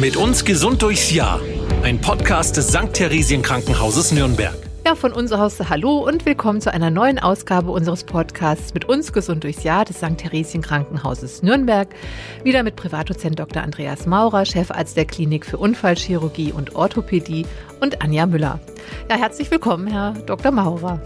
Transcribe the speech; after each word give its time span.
Mit 0.00 0.16
uns 0.16 0.44
gesund 0.44 0.82
durchs 0.82 1.10
Jahr. 1.10 1.40
Ein 1.82 2.00
Podcast 2.00 2.56
des 2.56 2.68
St. 2.68 2.92
Theresien 2.92 3.42
Krankenhauses 3.42 4.12
Nürnberg. 4.12 4.54
Ja, 4.86 4.94
von 4.94 5.12
uns 5.12 5.32
aus 5.32 5.58
Hallo 5.68 5.98
und 6.06 6.24
willkommen 6.24 6.60
zu 6.60 6.72
einer 6.72 6.88
neuen 6.88 7.18
Ausgabe 7.18 7.72
unseres 7.72 8.04
Podcasts 8.04 8.74
mit 8.74 8.84
uns 8.84 9.12
gesund 9.12 9.42
durchs 9.42 9.64
Jahr 9.64 9.84
des 9.84 9.96
St. 9.96 10.16
Theresien 10.16 10.62
Krankenhauses 10.62 11.42
Nürnberg. 11.42 11.88
Wieder 12.44 12.62
mit 12.62 12.76
Privatdozent 12.76 13.40
Dr. 13.40 13.60
Andreas 13.60 14.06
Maurer, 14.06 14.44
Chefarzt 14.44 14.96
der 14.96 15.04
Klinik 15.04 15.44
für 15.44 15.58
Unfallchirurgie 15.58 16.52
und 16.52 16.76
Orthopädie 16.76 17.44
und 17.80 18.00
Anja 18.00 18.26
Müller. 18.26 18.60
Ja, 19.10 19.16
herzlich 19.16 19.50
willkommen, 19.50 19.88
Herr 19.88 20.12
Dr. 20.26 20.52
Maurer. 20.52 21.02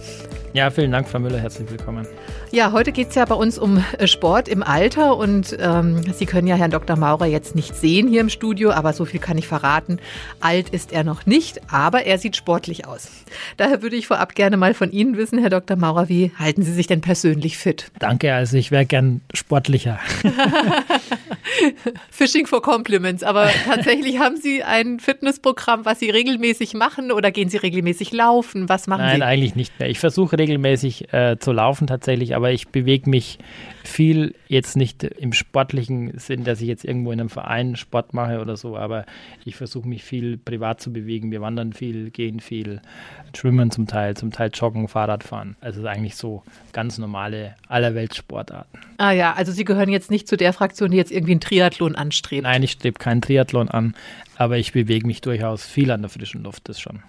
Ja, 0.54 0.70
vielen 0.70 0.92
Dank, 0.92 1.08
Frau 1.08 1.18
Müller. 1.18 1.38
Herzlich 1.38 1.70
willkommen. 1.70 2.06
Ja, 2.50 2.72
heute 2.72 2.92
geht 2.92 3.08
es 3.08 3.14
ja 3.14 3.24
bei 3.24 3.34
uns 3.34 3.58
um 3.58 3.82
äh, 3.96 4.06
Sport 4.06 4.48
im 4.48 4.62
Alter 4.62 5.16
und 5.16 5.56
ähm, 5.58 6.02
Sie 6.12 6.26
können 6.26 6.46
ja 6.46 6.56
Herrn 6.56 6.70
Dr. 6.70 6.96
Maurer 6.96 7.24
jetzt 7.24 7.54
nicht 7.54 7.74
sehen 7.74 8.06
hier 8.06 8.20
im 8.20 8.28
Studio, 8.28 8.70
aber 8.70 8.92
so 8.92 9.06
viel 9.06 9.18
kann 9.18 9.38
ich 9.38 9.48
verraten. 9.48 9.98
Alt 10.40 10.68
ist 10.68 10.92
er 10.92 11.04
noch 11.04 11.24
nicht, 11.24 11.72
aber 11.72 12.04
er 12.04 12.18
sieht 12.18 12.36
sportlich 12.36 12.86
aus. 12.86 13.08
Daher 13.56 13.80
würde 13.80 13.96
ich 13.96 14.06
vorab 14.06 14.34
gerne 14.34 14.58
mal 14.58 14.74
von 14.74 14.92
Ihnen 14.92 15.16
wissen, 15.16 15.38
Herr 15.38 15.48
Dr. 15.48 15.78
Maurer, 15.78 16.10
wie 16.10 16.32
halten 16.38 16.62
Sie 16.62 16.74
sich 16.74 16.86
denn 16.86 17.00
persönlich 17.00 17.56
fit? 17.56 17.90
Danke, 17.98 18.34
also 18.34 18.58
ich 18.58 18.70
wäre 18.70 18.84
gern 18.84 19.22
sportlicher. 19.32 19.98
Fishing 22.10 22.46
for 22.46 22.60
Compliments, 22.60 23.22
aber 23.22 23.48
tatsächlich 23.64 24.18
haben 24.18 24.36
Sie 24.36 24.62
ein 24.62 25.00
Fitnessprogramm, 25.00 25.86
was 25.86 26.00
Sie 26.00 26.10
regelmäßig 26.10 26.74
machen 26.74 27.10
oder 27.10 27.30
gehen 27.30 27.48
Sie 27.48 27.56
regelmäßig 27.56 28.12
laufen? 28.12 28.68
Was 28.68 28.86
machen 28.86 29.00
Nein, 29.00 29.14
Sie? 29.14 29.18
Nein, 29.20 29.28
eigentlich 29.28 29.54
nicht 29.54 29.78
mehr. 29.80 29.88
Ich 29.88 29.98
versuche 29.98 30.36
regelmäßig 30.42 31.12
äh, 31.12 31.36
zu 31.38 31.52
laufen 31.52 31.86
tatsächlich, 31.86 32.34
aber 32.34 32.50
ich 32.50 32.68
bewege 32.68 33.08
mich 33.08 33.38
viel 33.84 34.34
jetzt 34.48 34.76
nicht 34.76 35.04
im 35.04 35.32
sportlichen 35.32 36.18
Sinn, 36.18 36.44
dass 36.44 36.60
ich 36.60 36.68
jetzt 36.68 36.84
irgendwo 36.84 37.12
in 37.12 37.20
einem 37.20 37.28
Verein 37.28 37.76
Sport 37.76 38.12
mache 38.12 38.40
oder 38.40 38.56
so, 38.56 38.76
aber 38.76 39.06
ich 39.44 39.56
versuche 39.56 39.88
mich 39.88 40.02
viel 40.04 40.36
privat 40.36 40.80
zu 40.80 40.92
bewegen. 40.92 41.30
Wir 41.30 41.40
wandern 41.40 41.72
viel, 41.72 42.10
gehen 42.10 42.40
viel, 42.40 42.80
schwimmen 43.36 43.70
zum 43.70 43.86
Teil, 43.86 44.16
zum 44.16 44.32
Teil 44.32 44.50
joggen, 44.52 44.88
Fahrrad 44.88 45.24
fahren. 45.24 45.56
Also 45.60 45.86
eigentlich 45.86 46.16
so 46.16 46.42
ganz 46.72 46.98
normale 46.98 47.54
Allerweltssportarten. 47.68 48.80
Ah 48.98 49.12
ja, 49.12 49.32
also 49.32 49.52
Sie 49.52 49.64
gehören 49.64 49.88
jetzt 49.88 50.10
nicht 50.10 50.28
zu 50.28 50.36
der 50.36 50.52
Fraktion, 50.52 50.90
die 50.90 50.96
jetzt 50.96 51.12
irgendwie 51.12 51.32
einen 51.32 51.40
Triathlon 51.40 51.94
anstrebt. 51.94 52.42
Nein, 52.42 52.62
ich 52.62 52.72
strebe 52.72 52.98
keinen 52.98 53.22
Triathlon 53.22 53.68
an, 53.68 53.94
aber 54.36 54.58
ich 54.58 54.72
bewege 54.72 55.06
mich 55.06 55.20
durchaus 55.20 55.66
viel 55.66 55.90
an 55.90 56.02
der 56.02 56.10
frischen 56.10 56.42
Luft, 56.42 56.68
das 56.68 56.80
schon. 56.80 57.00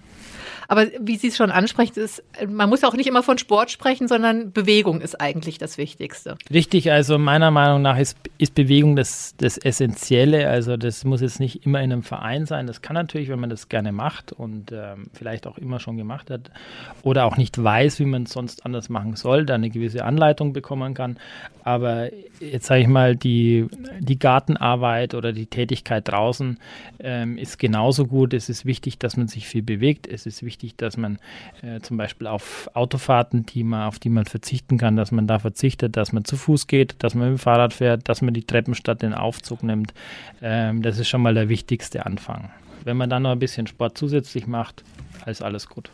Aber 0.73 0.87
wie 0.99 1.17
Sie 1.17 1.27
es 1.27 1.37
schon 1.37 1.51
ansprechen, 1.51 1.99
ist, 1.99 2.23
man 2.49 2.67
muss 2.67 2.83
auch 2.83 2.95
nicht 2.95 3.05
immer 3.05 3.21
von 3.21 3.37
Sport 3.37 3.69
sprechen, 3.69 4.07
sondern 4.07 4.53
Bewegung 4.53 5.01
ist 5.01 5.21
eigentlich 5.21 5.59
das 5.59 5.77
Wichtigste. 5.77 6.35
Richtig, 6.51 6.91
also 6.91 7.19
meiner 7.19 7.51
Meinung 7.51 7.83
nach 7.83 7.99
ist, 7.99 8.17
ist 8.39 8.55
Bewegung 8.55 8.95
das, 8.95 9.35
das 9.37 9.59
Essentielle. 9.59 10.49
Also 10.49 10.75
das 10.75 11.03
muss 11.03 11.21
jetzt 11.21 11.39
nicht 11.39 11.63
immer 11.63 11.79
in 11.83 11.91
einem 11.91 12.01
Verein 12.01 12.47
sein. 12.47 12.65
Das 12.65 12.81
kann 12.81 12.95
natürlich, 12.95 13.29
wenn 13.29 13.39
man 13.39 13.51
das 13.51 13.69
gerne 13.69 13.91
macht 13.91 14.31
und 14.31 14.71
ähm, 14.71 15.11
vielleicht 15.13 15.45
auch 15.45 15.59
immer 15.59 15.79
schon 15.79 15.95
gemacht 15.95 16.31
hat 16.31 16.49
oder 17.03 17.25
auch 17.25 17.37
nicht 17.37 17.63
weiß, 17.63 17.99
wie 17.99 18.05
man 18.05 18.23
es 18.23 18.31
sonst 18.31 18.65
anders 18.65 18.89
machen 18.89 19.15
soll, 19.15 19.45
da 19.45 19.53
eine 19.53 19.69
gewisse 19.69 20.03
Anleitung 20.03 20.53
bekommen 20.53 20.95
kann. 20.95 21.19
Aber 21.63 22.09
jetzt 22.39 22.65
sage 22.65 22.81
ich 22.81 22.87
mal, 22.87 23.15
die, 23.15 23.67
die 23.99 24.17
Gartenarbeit 24.17 25.13
oder 25.13 25.33
die 25.33 25.45
Tätigkeit 25.45 26.07
draußen 26.07 26.57
ähm, 26.97 27.37
ist 27.37 27.59
genauso 27.59 28.07
gut. 28.07 28.33
Es 28.33 28.49
ist 28.49 28.65
wichtig, 28.65 28.97
dass 28.97 29.17
man 29.17 29.27
sich 29.27 29.47
viel 29.47 29.61
bewegt. 29.61 30.07
Es 30.07 30.25
ist 30.25 30.41
wichtig, 30.41 30.62
dass 30.71 30.97
man 30.97 31.19
äh, 31.61 31.79
zum 31.81 31.97
Beispiel 31.97 32.27
auf 32.27 32.69
Autofahrten, 32.73 33.45
die 33.45 33.63
man, 33.63 33.87
auf 33.87 33.99
die 33.99 34.09
man 34.09 34.25
verzichten 34.25 34.77
kann, 34.77 34.95
dass 34.95 35.11
man 35.11 35.27
da 35.27 35.39
verzichtet, 35.39 35.97
dass 35.97 36.13
man 36.13 36.25
zu 36.25 36.37
Fuß 36.37 36.67
geht, 36.67 36.95
dass 36.99 37.15
man 37.15 37.31
mit 37.31 37.39
dem 37.39 37.41
Fahrrad 37.41 37.73
fährt, 37.73 38.07
dass 38.07 38.21
man 38.21 38.33
die 38.33 38.45
Treppen 38.45 38.75
statt 38.75 39.01
den 39.01 39.13
Aufzug 39.13 39.63
nimmt. 39.63 39.93
Ähm, 40.41 40.81
das 40.81 40.99
ist 40.99 41.09
schon 41.09 41.21
mal 41.21 41.33
der 41.33 41.49
wichtigste 41.49 42.05
Anfang. 42.05 42.49
Wenn 42.83 42.97
man 42.97 43.09
dann 43.09 43.23
noch 43.23 43.31
ein 43.31 43.39
bisschen 43.39 43.67
Sport 43.67 43.97
zusätzlich 43.97 44.47
macht, 44.47 44.83
ist 45.25 45.41
alles 45.41 45.67
gut. 45.67 45.89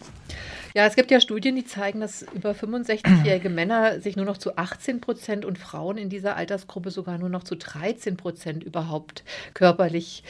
Ja, 0.76 0.86
es 0.86 0.96
gibt 0.96 1.10
ja 1.10 1.20
Studien, 1.20 1.56
die 1.56 1.66
zeigen, 1.66 2.00
dass 2.00 2.22
über 2.34 2.52
65-jährige 2.52 3.50
Männer 3.50 4.00
sich 4.00 4.16
nur 4.16 4.26
noch 4.26 4.38
zu 4.38 4.56
18 4.58 5.02
Prozent 5.02 5.46
und 5.46 5.58
Frauen 5.58 5.98
in 5.98 6.10
dieser 6.10 6.36
Altersgruppe 6.36 6.92
sogar 6.92 7.18
nur 7.18 7.30
noch 7.30 7.44
zu 7.44 7.56
13 7.56 8.18
Prozent 8.18 8.64
überhaupt 8.64 9.24
körperlich, 9.54 10.24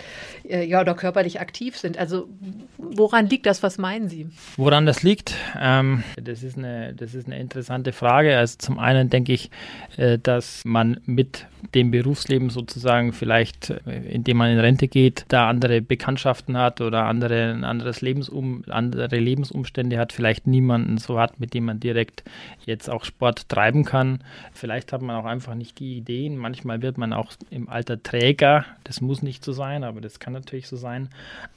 äh, 0.48 0.66
ja, 0.66 0.80
oder 0.82 0.94
körperlich 0.96 1.42
aktiv 1.42 1.78
sind. 1.78 1.98
Also 1.98 2.30
woran 2.78 3.28
liegt 3.28 3.46
das? 3.46 3.64
Was 3.64 3.78
meinen 3.78 4.08
Sie? 4.08 4.30
Woran 4.56 4.86
das 4.86 5.04
liegt? 5.04 5.36
Ähm, 5.60 6.04
das, 6.22 6.44
ist 6.44 6.58
eine, 6.58 6.94
das 6.94 7.14
ist 7.14 7.28
eine 7.28 7.38
interessante 7.38 7.92
Frage. 7.92 8.38
Also 8.38 8.56
zum 8.60 8.80
einen 8.80 9.10
denke 9.10 9.34
ich, 9.34 9.52
äh, 9.98 10.18
dass 10.18 10.64
man 10.64 11.02
mit 11.06 11.48
dem 11.76 11.92
Berufsleben 11.92 12.50
sozusagen 12.50 13.12
vielleicht, 13.12 13.72
äh, 13.72 14.00
indem 14.10 14.38
man 14.38 14.52
in 14.52 14.60
Rente 14.60 14.88
geht, 14.88 15.26
da 15.28 15.50
andere 15.50 15.82
Bekanntschaften 15.82 16.58
hat 16.58 16.80
oder 16.80 17.06
andere, 17.06 17.52
ein 17.52 17.66
anderes 17.66 18.02
Lebensum, 18.02 18.64
andere 18.88 19.18
Lebensumstände 19.18 19.98
hat, 19.98 20.14
vielleicht 20.14 20.48
niemanden 20.48 20.98
so 20.98 21.20
hat, 21.20 21.40
mit 21.40 21.54
dem 21.54 21.66
man 21.66 21.80
direkt 21.80 22.24
jetzt 22.66 22.90
auch 22.90 23.04
Sport 23.04 23.50
treiben 23.50 23.86
kann. 23.86 24.24
Vielleicht 24.54 24.94
hat 24.94 25.02
man 25.02 25.16
auch 25.16 25.26
einfach 25.26 25.56
nicht 25.56 25.80
die 25.80 25.98
Ideen. 25.98 26.38
Manchmal 26.38 26.82
wird 26.82 26.98
man 26.98 27.14
auch 27.14 27.32
im 27.50 27.70
Alter 27.70 28.02
träger. 28.02 28.66
Das 28.84 29.02
muss 29.02 29.22
nicht 29.22 29.44
so 29.44 29.52
sein, 29.52 29.84
aber 29.84 30.02
das 30.02 30.20
kann 30.20 30.34
natürlich 30.34 30.68
so 30.68 30.78
sein. 30.78 31.10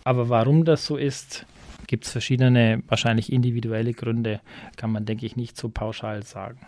Aber 0.05 0.28
warum 0.28 0.65
das 0.65 0.87
so 0.87 0.97
ist, 0.97 1.47
gibt 1.87 2.05
es 2.06 2.12
verschiedene, 2.12 2.83
wahrscheinlich 2.88 3.33
individuelle 3.33 3.93
Gründe, 3.93 4.41
kann 4.77 4.93
man, 4.93 5.04
denke 5.04 5.27
ich, 5.27 5.37
nicht 5.37 5.56
so 5.56 5.69
pauschal 5.69 6.22
sagen. 6.22 6.59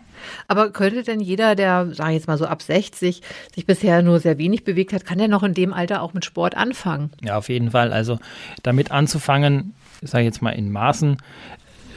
Aber 0.49 0.71
könnte 0.71 1.03
denn 1.03 1.21
jeder, 1.21 1.55
der, 1.55 1.95
sage 1.95 2.11
ich 2.11 2.17
jetzt 2.17 2.27
mal 2.27 2.39
so 2.39 2.47
ab 2.47 2.63
60, 2.63 3.23
sich 3.55 3.67
bisher 3.67 4.03
nur 4.03 4.21
sehr 4.21 4.39
wenig 4.39 4.65
bewegt 4.65 4.93
hat, 4.93 5.05
kann 5.05 5.19
der 5.19 5.29
noch 5.29 5.43
in 5.43 5.55
dem 5.55 5.73
Alter 5.73 6.03
auch 6.03 6.15
mit 6.15 6.25
Sport 6.25 6.57
anfangen? 6.57 7.11
Ja, 7.23 7.39
auf 7.39 7.49
jeden 7.49 7.71
Fall. 7.71 7.93
Also 7.93 8.19
damit 8.63 8.91
anzufangen, 8.91 9.75
sage 10.05 10.23
ich 10.23 10.27
jetzt 10.27 10.43
mal 10.43 10.51
in 10.51 10.71
Maßen, 10.71 11.17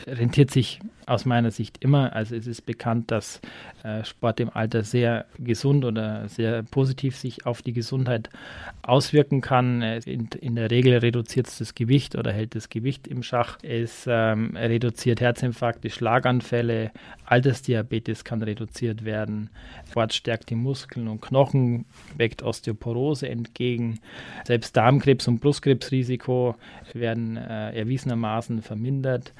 rentiert 0.07 0.51
sich 0.51 0.79
aus 1.07 1.25
meiner 1.25 1.51
Sicht 1.51 1.83
immer. 1.83 2.13
Also 2.13 2.35
es 2.35 2.47
ist 2.47 2.65
bekannt, 2.65 3.11
dass 3.11 3.41
äh, 3.83 4.03
Sport 4.03 4.39
im 4.39 4.49
Alter 4.49 4.83
sehr 4.83 5.25
gesund 5.39 5.85
oder 5.85 6.27
sehr 6.27 6.63
positiv 6.63 7.15
sich 7.15 7.45
auf 7.45 7.61
die 7.61 7.73
Gesundheit 7.73 8.29
auswirken 8.81 9.41
kann. 9.41 9.81
In, 9.81 10.29
in 10.39 10.55
der 10.55 10.69
Regel 10.69 10.97
reduziert 10.97 11.47
es 11.47 11.57
das 11.57 11.75
Gewicht 11.75 12.15
oder 12.15 12.31
hält 12.31 12.55
das 12.55 12.69
Gewicht 12.69 13.07
im 13.07 13.23
Schach. 13.23 13.57
Es 13.63 14.05
ähm, 14.07 14.55
reduziert 14.55 15.21
Herzinfarkte, 15.21 15.89
Schlaganfälle, 15.89 16.91
Altersdiabetes 17.25 18.23
kann 18.23 18.41
reduziert 18.41 19.05
werden. 19.05 19.49
Sport 19.89 20.13
stärkt 20.13 20.49
die 20.49 20.55
Muskeln 20.55 21.07
und 21.07 21.21
Knochen, 21.21 21.85
weckt 22.15 22.43
Osteoporose 22.43 23.27
entgegen. 23.29 23.99
Selbst 24.45 24.75
Darmkrebs 24.75 25.27
und 25.27 25.39
Brustkrebsrisiko 25.39 26.55
werden 26.93 27.37
äh, 27.37 27.77
erwiesenermaßen 27.77 28.61
vermindert. 28.61 29.33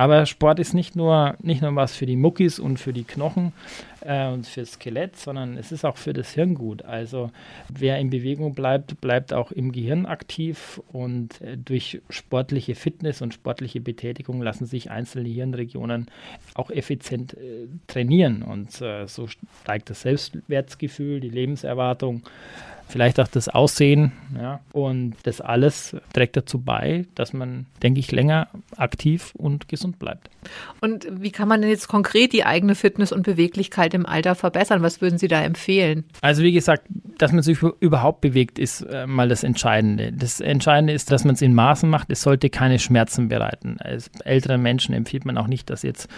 Aber 0.00 0.24
Sport 0.24 0.58
ist 0.60 0.72
nicht 0.72 0.96
nur, 0.96 1.34
nicht 1.42 1.60
nur 1.60 1.76
was 1.76 1.94
für 1.94 2.06
die 2.06 2.16
Muckis 2.16 2.58
und 2.58 2.80
für 2.80 2.94
die 2.94 3.04
Knochen 3.04 3.52
äh, 4.00 4.28
und 4.28 4.46
fürs 4.46 4.72
Skelett, 4.72 5.16
sondern 5.16 5.58
es 5.58 5.72
ist 5.72 5.84
auch 5.84 5.98
für 5.98 6.14
das 6.14 6.32
Hirn 6.32 6.54
gut. 6.54 6.86
Also 6.86 7.30
wer 7.68 7.98
in 7.98 8.08
Bewegung 8.08 8.54
bleibt, 8.54 9.02
bleibt 9.02 9.34
auch 9.34 9.52
im 9.52 9.72
Gehirn 9.72 10.06
aktiv 10.06 10.80
und 10.90 11.42
äh, 11.42 11.58
durch 11.58 12.00
sportliche 12.08 12.74
Fitness 12.76 13.20
und 13.20 13.34
sportliche 13.34 13.82
Betätigung 13.82 14.40
lassen 14.40 14.64
sich 14.64 14.90
einzelne 14.90 15.28
Hirnregionen 15.28 16.06
auch 16.54 16.70
effizient 16.70 17.34
äh, 17.34 17.66
trainieren 17.86 18.40
und 18.40 18.80
äh, 18.80 19.06
so 19.06 19.26
steigt 19.26 19.90
das 19.90 20.00
Selbstwertgefühl, 20.00 21.20
die 21.20 21.28
Lebenserwartung 21.28 22.22
vielleicht 22.90 23.20
auch 23.20 23.28
das 23.28 23.48
Aussehen. 23.48 24.12
Ja. 24.38 24.60
Und 24.72 25.14
das 25.22 25.40
alles 25.40 25.96
trägt 26.12 26.36
dazu 26.36 26.60
bei, 26.60 27.06
dass 27.14 27.32
man, 27.32 27.66
denke 27.82 28.00
ich, 28.00 28.12
länger 28.12 28.48
aktiv 28.76 29.32
und 29.36 29.68
gesund 29.68 29.98
bleibt. 29.98 30.30
Und 30.80 31.06
wie 31.10 31.30
kann 31.30 31.48
man 31.48 31.60
denn 31.60 31.70
jetzt 31.70 31.88
konkret 31.88 32.32
die 32.32 32.44
eigene 32.44 32.74
Fitness 32.74 33.12
und 33.12 33.22
Beweglichkeit 33.22 33.94
im 33.94 34.06
Alter 34.06 34.34
verbessern? 34.34 34.82
Was 34.82 35.00
würden 35.00 35.18
Sie 35.18 35.28
da 35.28 35.42
empfehlen? 35.42 36.04
Also 36.20 36.42
wie 36.42 36.52
gesagt, 36.52 36.84
dass 37.18 37.32
man 37.32 37.42
sich 37.42 37.62
überhaupt 37.80 38.20
bewegt, 38.20 38.58
ist 38.58 38.82
äh, 38.82 39.06
mal 39.06 39.28
das 39.28 39.44
Entscheidende. 39.44 40.12
Das 40.12 40.40
Entscheidende 40.40 40.92
ist, 40.92 41.10
dass 41.10 41.24
man 41.24 41.34
es 41.34 41.42
in 41.42 41.54
Maßen 41.54 41.88
macht. 41.88 42.10
Es 42.10 42.22
sollte 42.22 42.50
keine 42.50 42.78
Schmerzen 42.78 43.28
bereiten. 43.28 43.76
Als 43.80 44.10
älteren 44.24 44.62
Menschen 44.62 44.94
empfiehlt 44.94 45.24
man 45.24 45.36
auch 45.38 45.46
nicht, 45.46 45.70
dass 45.70 45.82
jetzt 45.82 46.08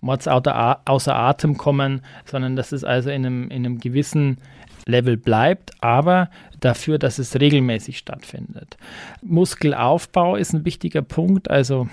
Mords 0.00 0.26
außer 0.26 1.14
Atem 1.14 1.56
kommen, 1.56 2.02
sondern 2.24 2.56
dass 2.56 2.72
es 2.72 2.84
also 2.84 3.10
in 3.10 3.24
einem, 3.24 3.44
in 3.50 3.64
einem 3.64 3.78
gewissen 3.78 4.38
Level 4.88 5.16
bleibt, 5.16 5.72
aber 5.80 6.30
dafür, 6.60 6.98
dass 6.98 7.18
es 7.18 7.38
regelmäßig 7.38 7.98
stattfindet. 7.98 8.76
Muskelaufbau 9.22 10.34
ist 10.36 10.54
ein 10.54 10.64
wichtiger 10.64 11.02
Punkt. 11.02 11.50
Also 11.50 11.88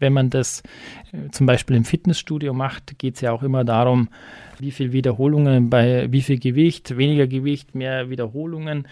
wenn 0.00 0.12
man 0.12 0.30
das 0.30 0.62
äh, 1.12 1.30
zum 1.30 1.46
Beispiel 1.46 1.76
im 1.76 1.84
Fitnessstudio 1.84 2.52
macht, 2.52 2.98
geht 2.98 3.14
es 3.14 3.20
ja 3.20 3.32
auch 3.32 3.42
immer 3.42 3.64
darum, 3.64 4.08
wie 4.58 4.72
viel 4.72 4.92
Wiederholungen 4.92 5.70
bei 5.70 6.10
wie 6.10 6.22
viel 6.22 6.38
Gewicht, 6.38 6.96
weniger 6.96 7.26
Gewicht, 7.26 7.74
mehr 7.74 8.10
Wiederholungen. 8.10 8.88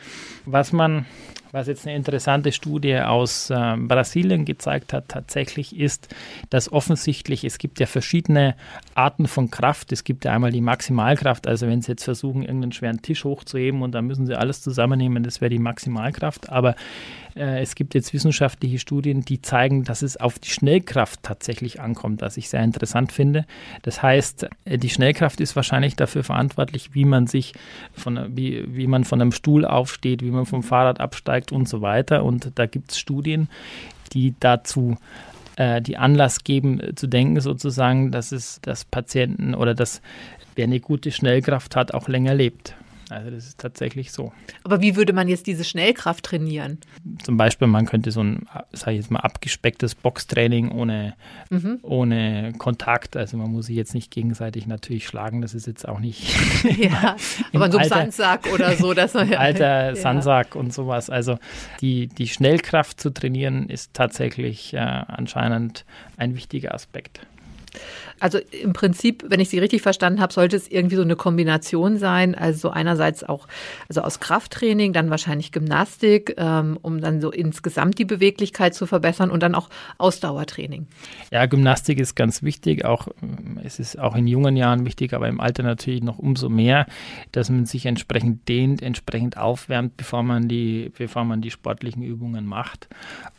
Was 0.46 0.72
man 0.72 1.04
Was 1.50 1.66
jetzt 1.66 1.86
eine 1.86 1.96
interessante 1.96 2.52
Studie 2.52 2.98
aus 2.98 3.48
äh, 3.48 3.76
Brasilien 3.78 4.44
gezeigt 4.44 4.92
hat, 4.92 5.08
tatsächlich 5.08 5.74
ist, 5.74 6.14
dass 6.50 6.70
offensichtlich, 6.70 7.42
es 7.44 7.56
gibt 7.56 7.80
ja 7.80 7.86
verschiedene 7.86 8.54
Arten 8.94 9.26
von 9.26 9.50
Kraft. 9.50 9.92
Es 9.92 10.04
gibt 10.04 10.26
ja 10.26 10.32
einmal 10.32 10.52
die 10.52 10.60
Maximalkraft, 10.60 11.46
also 11.46 11.66
wenn 11.66 11.80
Sie 11.80 11.92
jetzt 11.92 12.04
versuchen, 12.04 12.42
irgendeinen 12.42 12.72
schweren 12.72 13.00
Tisch 13.00 13.24
hochzuheben 13.24 13.80
und 13.80 13.92
dann 13.92 14.06
müssen 14.06 14.26
Sie 14.26 14.34
alles 14.34 14.60
zusammennehmen, 14.60 15.22
das 15.22 15.40
wäre 15.40 15.48
die 15.48 15.58
Maximalkraft. 15.58 16.50
Aber 16.50 16.74
äh, 17.38 17.60
es 17.60 17.74
gibt 17.74 17.94
jetzt 17.94 18.12
wissenschaftliche 18.12 18.78
Studien, 18.78 19.22
die 19.22 19.40
zeigen, 19.40 19.84
dass 19.84 20.02
es 20.02 20.16
auf 20.16 20.38
die 20.38 20.50
Schnellkraft 20.50 21.22
tatsächlich 21.22 21.80
ankommt, 21.80 22.20
was 22.20 22.36
ich 22.36 22.48
sehr 22.48 22.62
interessant 22.62 23.12
finde. 23.12 23.46
Das 23.82 24.02
heißt, 24.02 24.48
äh, 24.64 24.78
die 24.78 24.90
Schnellkraft 24.90 25.40
ist 25.40 25.56
wahrscheinlich 25.56 25.96
dafür 25.96 26.24
verantwortlich, 26.24 26.94
wie 26.94 27.04
man 27.04 27.26
sich 27.26 27.54
von, 27.92 28.36
wie, 28.36 28.64
wie 28.74 28.86
man 28.86 29.04
von 29.04 29.20
einem 29.20 29.32
Stuhl 29.32 29.64
aufsteht, 29.64 30.22
wie 30.22 30.30
man 30.30 30.46
vom 30.46 30.62
Fahrrad 30.62 31.00
absteigt 31.00 31.52
und 31.52 31.68
so 31.68 31.80
weiter. 31.80 32.24
Und 32.24 32.52
da 32.56 32.66
gibt 32.66 32.92
es 32.92 32.98
Studien, 32.98 33.48
die 34.12 34.34
dazu 34.40 34.96
äh, 35.56 35.80
die 35.80 35.96
Anlass 35.96 36.44
geben 36.44 36.80
zu 36.96 37.06
denken 37.06 37.40
sozusagen, 37.40 38.10
dass 38.10 38.32
es 38.32 38.60
dass 38.62 38.84
Patienten 38.84 39.54
oder 39.54 39.74
dass 39.74 40.02
wer 40.56 40.64
eine 40.64 40.80
gute 40.80 41.12
Schnellkraft 41.12 41.76
hat, 41.76 41.94
auch 41.94 42.08
länger 42.08 42.34
lebt. 42.34 42.74
Also 43.10 43.30
das 43.30 43.46
ist 43.46 43.58
tatsächlich 43.58 44.12
so. 44.12 44.32
Aber 44.64 44.80
wie 44.80 44.96
würde 44.96 45.12
man 45.12 45.28
jetzt 45.28 45.46
diese 45.46 45.64
Schnellkraft 45.64 46.24
trainieren? 46.24 46.78
Zum 47.22 47.36
Beispiel, 47.36 47.68
man 47.68 47.86
könnte 47.86 48.10
so 48.10 48.22
ein, 48.22 48.46
sage 48.72 48.92
ich 48.92 48.98
jetzt 48.98 49.10
mal, 49.10 49.20
abgespecktes 49.20 49.94
Boxtraining 49.94 50.70
ohne, 50.70 51.14
mhm. 51.50 51.78
ohne 51.82 52.52
Kontakt. 52.58 53.16
Also 53.16 53.36
man 53.36 53.50
muss 53.50 53.66
sich 53.66 53.76
jetzt 53.76 53.94
nicht 53.94 54.10
gegenseitig 54.10 54.66
natürlich 54.66 55.06
schlagen. 55.06 55.40
Das 55.40 55.54
ist 55.54 55.66
jetzt 55.66 55.88
auch 55.88 56.00
nicht. 56.00 56.34
ja, 56.78 57.16
aber 57.52 57.70
so 57.70 57.78
ein 57.78 57.88
Sandsack 57.88 58.52
oder 58.52 58.76
so. 58.76 58.94
Das, 58.94 59.16
alter 59.16 59.88
ja. 59.88 59.96
Sandsack 59.96 60.54
und 60.54 60.72
sowas. 60.72 61.10
Also 61.10 61.38
die, 61.80 62.08
die 62.08 62.28
Schnellkraft 62.28 63.00
zu 63.00 63.10
trainieren 63.10 63.68
ist 63.68 63.94
tatsächlich 63.94 64.74
äh, 64.74 64.78
anscheinend 64.78 65.84
ein 66.16 66.36
wichtiger 66.36 66.74
Aspekt. 66.74 67.20
Also 68.20 68.38
im 68.50 68.72
Prinzip, 68.72 69.24
wenn 69.28 69.40
ich 69.40 69.48
Sie 69.48 69.58
richtig 69.58 69.82
verstanden 69.82 70.20
habe, 70.20 70.32
sollte 70.32 70.56
es 70.56 70.68
irgendwie 70.68 70.96
so 70.96 71.02
eine 71.02 71.16
Kombination 71.16 71.98
sein. 71.98 72.34
Also 72.34 72.70
einerseits 72.70 73.24
auch 73.24 73.46
also 73.88 74.02
aus 74.02 74.20
Krafttraining, 74.20 74.92
dann 74.92 75.10
wahrscheinlich 75.10 75.52
Gymnastik, 75.52 76.34
ähm, 76.38 76.78
um 76.82 77.00
dann 77.00 77.20
so 77.20 77.30
insgesamt 77.30 77.98
die 77.98 78.04
Beweglichkeit 78.04 78.74
zu 78.74 78.86
verbessern 78.86 79.30
und 79.30 79.42
dann 79.42 79.54
auch 79.54 79.68
Ausdauertraining. 79.98 80.86
Ja, 81.30 81.46
Gymnastik 81.46 81.98
ist 81.98 82.14
ganz 82.14 82.42
wichtig. 82.42 82.84
Auch 82.84 83.08
es 83.62 83.78
ist 83.78 83.98
auch 83.98 84.16
in 84.16 84.26
jungen 84.26 84.56
Jahren 84.56 84.86
wichtig, 84.86 85.14
aber 85.14 85.28
im 85.28 85.40
Alter 85.40 85.62
natürlich 85.62 86.02
noch 86.02 86.18
umso 86.18 86.48
mehr, 86.48 86.86
dass 87.32 87.50
man 87.50 87.66
sich 87.66 87.86
entsprechend 87.86 88.48
dehnt, 88.48 88.82
entsprechend 88.82 89.36
aufwärmt, 89.36 89.96
bevor 89.96 90.22
man 90.22 90.48
die, 90.48 90.92
bevor 90.96 91.24
man 91.24 91.40
die 91.40 91.50
sportlichen 91.50 92.02
Übungen 92.02 92.46
macht. 92.46 92.88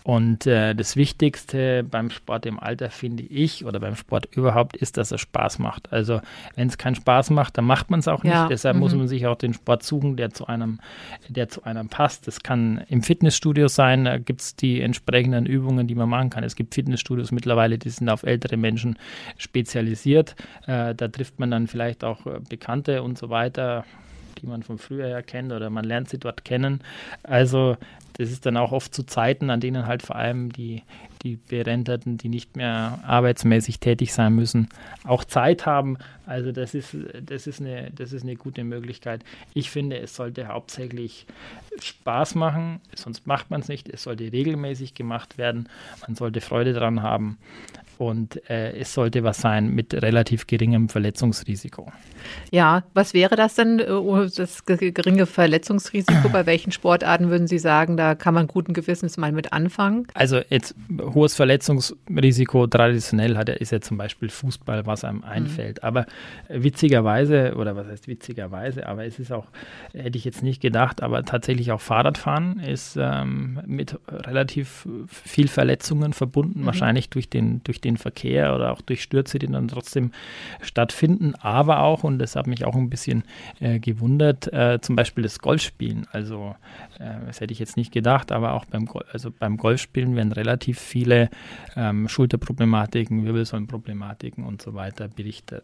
Und 0.04 0.48
äh, 0.48 0.74
das 0.74 0.96
Wichtigste 0.96 1.84
beim 1.84 2.10
Sport 2.10 2.46
im 2.46 2.60
Alter 2.60 2.90
finde 2.90 3.24
ich 3.24 3.66
oder 3.66 3.80
beim 3.80 3.96
Sport 3.96 4.28
überhaupt 4.36 4.69
ist, 4.76 4.98
dass 4.98 5.12
er 5.12 5.18
Spaß 5.18 5.60
macht. 5.60 5.92
Also 5.92 6.22
wenn 6.56 6.68
es 6.68 6.78
keinen 6.78 6.96
Spaß 6.96 7.30
macht, 7.32 7.58
dann 7.58 7.66
macht 7.66 7.90
man 7.90 8.00
es 8.00 8.08
auch 8.08 8.24
nicht. 8.24 8.34
Ja. 8.34 8.48
Deshalb 8.48 8.76
mhm. 8.76 8.82
muss 8.82 8.96
man 8.96 9.08
sich 9.08 9.28
auch 9.28 9.36
den 9.36 9.54
Sport 9.54 9.84
suchen, 9.84 10.16
der 10.18 10.32
zu 10.32 10.48
einem, 10.48 10.80
der 11.28 11.50
zu 11.50 11.64
einem 11.64 11.90
passt. 11.90 12.28
Das 12.28 12.42
kann 12.42 12.84
im 12.88 13.04
Fitnessstudio 13.04 13.68
sein, 13.68 14.06
da 14.06 14.18
gibt 14.18 14.42
es 14.42 14.56
die 14.56 14.82
entsprechenden 14.82 15.46
Übungen, 15.46 15.88
die 15.88 15.96
man 15.96 16.10
machen 16.10 16.30
kann. 16.30 16.44
Es 16.44 16.56
gibt 16.56 16.74
Fitnessstudios 16.74 17.32
mittlerweile, 17.32 17.78
die 17.78 17.90
sind 17.90 18.10
auf 18.10 18.24
ältere 18.24 18.58
Menschen 18.58 18.98
spezialisiert. 19.38 20.36
Äh, 20.68 20.96
da 20.96 21.08
trifft 21.08 21.40
man 21.40 21.52
dann 21.52 21.68
vielleicht 21.68 22.04
auch 22.04 22.26
äh, 22.26 22.40
Bekannte 22.48 23.04
und 23.04 23.18
so 23.18 23.30
weiter 23.30 23.86
die 24.42 24.48
man 24.48 24.64
von 24.64 24.78
früher 24.78 25.08
her 25.08 25.24
kennt 25.24 25.52
oder 25.52 25.70
man 25.70 25.84
lernt 25.84 26.10
sie 26.10 26.18
dort 26.18 26.46
kennen. 26.46 26.82
Also 27.24 27.78
das 28.14 28.32
ist 28.32 28.46
dann 28.46 28.58
auch 28.58 28.72
oft 28.72 28.94
zu 28.94 29.04
Zeiten, 29.04 29.50
an 29.50 29.60
denen 29.60 29.86
halt 29.86 30.04
vor 30.04 30.16
allem 30.16 30.52
die, 30.52 30.84
die 31.24 31.36
Berenterten, 31.36 32.18
die 32.18 32.30
nicht 32.30 32.56
mehr 32.56 33.00
arbeitsmäßig 33.06 33.80
tätig 33.80 34.14
sein 34.14 34.36
müssen, 34.36 34.70
auch 35.04 35.24
Zeit 35.24 35.66
haben. 35.66 35.98
Also 36.26 36.52
das 36.52 36.74
ist, 36.74 36.96
das 37.22 37.48
ist, 37.48 37.60
eine, 37.60 37.92
das 37.92 38.14
ist 38.14 38.24
eine 38.24 38.36
gute 38.36 38.64
Möglichkeit. 38.64 39.24
Ich 39.54 39.70
finde, 39.70 40.00
es 40.00 40.16
sollte 40.16 40.48
hauptsächlich 40.48 41.26
Spaß 41.82 42.36
machen, 42.36 42.82
sonst 42.96 43.28
macht 43.28 43.50
man 43.50 43.62
es 43.62 43.68
nicht. 43.68 43.90
Es 43.90 44.04
sollte 44.04 44.32
regelmäßig 44.32 44.94
gemacht 44.94 45.38
werden. 45.38 45.70
Man 46.06 46.16
sollte 46.16 46.42
Freude 46.42 46.74
daran 46.74 47.02
haben 47.02 47.38
und 48.00 48.50
äh, 48.50 48.72
es 48.80 48.94
sollte 48.94 49.24
was 49.26 49.42
sein 49.42 49.76
mit 49.76 49.94
relativ 49.94 50.48
geringem 50.48 50.88
Verletzungsrisiko. 50.88 51.92
Ja, 52.50 52.84
was 52.94 53.14
wäre 53.14 53.36
das 53.36 53.56
denn, 53.56 53.80
äh, 53.80 53.92
oh, 53.92 54.26
das 54.26 54.64
geringe 54.66 55.26
Verletzungsrisiko? 55.26 56.30
Bei 56.30 56.46
welchen 56.46 56.72
Sportarten 56.72 57.30
würden 57.30 57.48
Sie 57.48 57.60
sagen, 57.60 57.98
da 57.98 58.16
kann 58.16 58.34
man 58.34 58.48
guten 58.48 58.72
Gewissens 58.72 59.18
mal 59.18 59.34
mit 59.34 59.52
anfangen? 59.52 60.08
Also 60.14 60.40
jetzt 60.50 60.76
hohes 61.14 61.36
Verletzungsrisiko 61.36 62.68
traditionell 62.68 63.38
hat 63.38 63.50
er, 63.50 63.62
ist 63.62 63.72
ja 63.72 63.82
zum 63.82 63.98
Beispiel 63.98 64.30
Fußball, 64.30 64.86
was 64.86 65.04
einem 65.04 65.20
mhm. 65.20 65.24
einfällt. 65.24 65.82
Mhm. 65.82 65.88
Aber 65.88 66.06
witzigerweise, 66.48 67.56
oder 67.56 67.76
was 67.76 67.88
heißt 67.88 68.08
witzigerweise, 68.08 68.88
aber 68.88 69.06
es 69.06 69.20
ist 69.20 69.32
auch, 69.32 69.48
hätte 69.94 70.18
ich 70.18 70.26
jetzt 70.26 70.44
nicht 70.44 70.62
gedacht, 70.62 71.02
aber 71.02 71.24
tatsächlich 71.24 71.72
auch 71.72 71.82
Fahrradfahren 71.82 72.60
ist 72.60 72.98
ähm, 73.00 73.60
mit 73.66 73.98
relativ 74.10 74.88
viel 75.08 75.48
Verletzungen 75.48 76.14
verbunden, 76.14 76.62
mhm. 76.62 76.66
wahrscheinlich 76.66 77.10
durch 77.10 77.30
den, 77.30 77.62
durch 77.64 77.82
den 77.82 77.98
Verkehr 77.98 78.56
oder 78.56 78.72
auch 78.72 78.82
durch 78.82 79.04
Stürze, 79.04 79.40
die 79.40 79.48
dann 79.48 79.68
trotzdem 79.68 80.12
stattfinden. 80.62 81.36
Aber 81.36 81.82
auch, 81.82 82.04
und 82.04 82.20
das 82.20 82.36
hat 82.36 82.48
mich 82.48 82.66
auch 82.66 82.76
ein 82.76 82.90
bisschen 82.90 83.24
äh, 83.60 83.80
gewundert, 83.80 84.52
äh, 84.54 84.80
zum 84.82 84.96
Beispiel 84.96 85.24
das 85.24 85.40
Golfspielen. 85.40 86.08
Also, 86.12 86.56
äh, 87.00 87.26
das 87.26 87.42
hätte 87.42 87.54
ich 87.54 87.60
jetzt 87.60 87.78
nicht 87.78 87.92
gedacht, 87.92 88.32
aber 88.32 88.54
auch 88.54 88.66
beim, 88.66 88.88
also 89.12 89.32
beim 89.32 89.58
Golfspielen 89.58 90.16
werden 90.16 90.32
relativ 90.32 90.80
viele 91.00 91.30
ähm, 91.78 92.10
Schulterproblematiken, 92.10 93.26
Wirbelsäulenproblematiken 93.26 94.44
und 94.44 94.62
so 94.62 94.74
weiter 94.74 95.08
berichtet. 95.08 95.64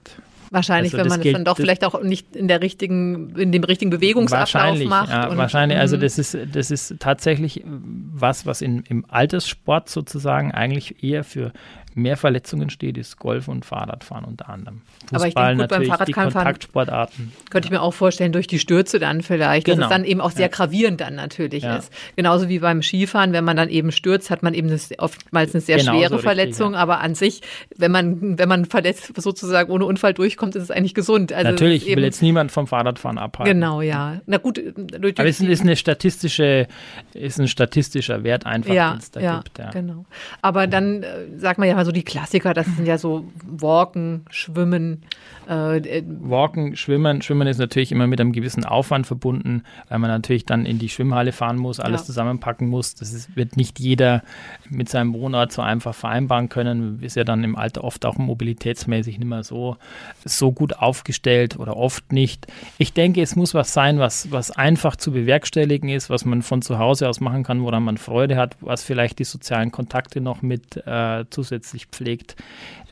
Wahrscheinlich, 0.49 0.93
also 0.93 1.03
wenn 1.03 1.09
man 1.09 1.27
es 1.27 1.33
dann 1.33 1.43
doch 1.43 1.57
vielleicht 1.57 1.83
auch 1.83 2.01
nicht 2.01 2.35
in 2.35 2.47
der 2.47 2.61
richtigen, 2.61 3.35
in 3.35 3.51
dem 3.51 3.63
richtigen 3.63 3.91
Bewegungsablauf 3.91 4.81
macht. 4.85 5.09
Ja, 5.09 5.35
wahrscheinlich, 5.35 5.77
also 5.77 5.97
mhm. 5.97 6.01
das 6.01 6.17
ist, 6.17 6.37
das 6.53 6.71
ist 6.71 6.95
tatsächlich 6.99 7.63
was, 7.65 8.45
was 8.45 8.61
in, 8.61 8.83
im 8.87 9.05
Alterssport 9.09 9.89
sozusagen 9.89 10.53
eigentlich 10.53 11.03
eher 11.03 11.23
für 11.23 11.51
mehr 11.95 12.17
Verletzungen 12.17 12.69
steht, 12.69 12.97
ist 12.97 13.17
Golf 13.17 13.47
und 13.47 13.65
Fahrradfahren 13.65 14.25
unter 14.25 14.49
anderem. 14.49 14.81
Fußball 15.09 15.15
Aber 15.15 15.27
ich 15.27 15.33
denke, 15.33 15.61
gut, 15.61 15.69
beim 15.69 15.85
Fahrradfahren 15.85 16.33
Kontaktsportarten. 16.33 17.31
Könnte 17.49 17.67
ich 17.67 17.71
mir 17.71 17.81
auch 17.81 17.93
vorstellen, 17.93 18.33
durch 18.33 18.47
die 18.47 18.59
Stürze 18.59 18.99
dann 18.99 19.21
vielleicht, 19.21 19.65
genau. 19.65 19.77
dass 19.77 19.85
es 19.85 19.89
dann 19.89 20.03
eben 20.03 20.19
auch 20.19 20.31
sehr 20.31 20.47
ja. 20.47 20.47
gravierend 20.49 20.99
dann 20.99 21.15
natürlich 21.15 21.63
ja. 21.63 21.77
ist. 21.77 21.91
Genauso 22.15 22.49
wie 22.49 22.59
beim 22.59 22.81
Skifahren, 22.81 23.31
wenn 23.31 23.45
man 23.45 23.55
dann 23.55 23.69
eben 23.69 23.91
stürzt, 23.91 24.29
hat 24.29 24.43
man 24.43 24.53
eben 24.53 24.67
eine, 24.67 24.79
oftmals 24.97 25.53
eine 25.53 25.61
sehr 25.61 25.77
Genauso 25.77 25.97
schwere 25.97 26.19
Verletzung, 26.19 26.67
richtig, 26.67 26.77
ja. 26.77 26.81
aber 26.81 26.99
an 26.99 27.15
sich, 27.15 27.41
wenn 27.77 27.91
man, 27.91 28.37
wenn 28.37 28.49
man 28.49 28.65
verletzt 28.65 29.13
sozusagen 29.15 29.71
ohne 29.71 29.85
Unfall 29.85 30.13
durchkommt, 30.13 30.55
ist 30.55 30.63
es 30.63 30.71
eigentlich 30.71 30.95
gesund. 30.95 31.31
Also 31.31 31.51
natürlich, 31.51 31.87
ich 31.87 31.95
will 31.95 32.03
jetzt 32.03 32.21
niemand 32.21 32.51
vom 32.51 32.67
Fahrradfahren 32.67 33.17
abhalten. 33.17 33.53
Genau, 33.53 33.81
ja. 33.81 34.21
Na 34.25 34.37
gut, 34.37 34.59
Aber 34.59 35.27
es 35.27 35.39
ist 35.39 35.61
eine 35.61 35.75
statistische, 35.77 36.67
ist 37.13 37.39
ein 37.39 37.47
statistischer 37.47 38.23
Wert 38.23 38.45
einfach, 38.45 38.73
den 38.73 38.97
es 38.97 39.11
da 39.11 39.37
gibt. 39.37 39.57
Ja, 39.57 39.71
genau. 39.71 40.05
Aber 40.41 40.67
dann 40.67 41.03
äh, 41.03 41.07
sagt 41.37 41.57
man 41.57 41.69
ja 41.69 41.84
mal 41.85 41.89
so 41.89 41.91
die 41.91 42.03
Klassiker, 42.03 42.53
das 42.53 42.65
sind 42.65 42.85
ja 42.85 42.97
so 42.97 43.25
Walken, 43.45 44.25
Schwimmen. 44.29 45.03
Äh, 45.47 45.77
äh, 45.77 46.03
Walken, 46.05 46.75
Schwimmen. 46.75 47.21
Schwimmen 47.21 47.47
ist 47.47 47.59
natürlich 47.59 47.91
immer 47.91 48.07
mit 48.07 48.19
einem 48.19 48.31
gewissen 48.31 48.65
Aufwand 48.65 49.05
verbunden, 49.05 49.63
weil 49.89 49.99
man 49.99 50.09
natürlich 50.09 50.45
dann 50.45 50.65
in 50.65 50.79
die 50.79 50.89
Schwimmhalle 50.89 51.31
fahren 51.31 51.57
muss, 51.57 51.79
alles 51.79 52.01
ja. 52.01 52.05
zusammenpacken 52.07 52.67
muss. 52.67 52.95
Das 52.95 53.13
ist, 53.13 53.35
wird 53.35 53.55
nicht 53.55 53.79
jeder 53.79 54.23
mit 54.69 54.89
seinem 54.89 55.13
Wohnort 55.13 55.51
so 55.51 55.61
einfach 55.61 55.93
vereinbaren 55.93 56.49
können. 56.49 57.01
Ist 57.01 57.15
ja 57.15 57.23
dann 57.23 57.43
im 57.43 57.55
Alter 57.55 57.83
oft 57.83 58.05
auch 58.05 58.17
mobilitätsmäßig 58.17 59.19
nicht 59.19 59.27
mehr 59.27 59.43
so, 59.43 59.77
so 60.23 60.51
gut 60.51 60.77
aufgestellt 60.77 61.59
oder 61.59 61.77
oft 61.77 62.11
nicht. 62.11 62.47
Ich 62.77 62.93
denke, 62.93 63.21
es 63.21 63.35
muss 63.35 63.53
was 63.53 63.73
sein, 63.73 63.99
was, 63.99 64.31
was 64.31 64.51
einfach 64.51 64.95
zu 64.95 65.11
bewerkstelligen 65.11 65.89
ist, 65.89 66.09
was 66.09 66.25
man 66.25 66.41
von 66.41 66.61
zu 66.61 66.79
Hause 66.79 67.07
aus 67.07 67.19
machen 67.19 67.43
kann, 67.43 67.61
woran 67.61 67.83
man 67.83 67.97
Freude 67.97 68.35
hat, 68.35 68.57
was 68.61 68.83
vielleicht 68.83 69.19
die 69.19 69.23
sozialen 69.23 69.71
Kontakte 69.71 70.21
noch 70.21 70.41
mit 70.41 70.77
äh, 70.87 71.25
zusätzlich 71.29 71.74
pflegt. 71.83 72.35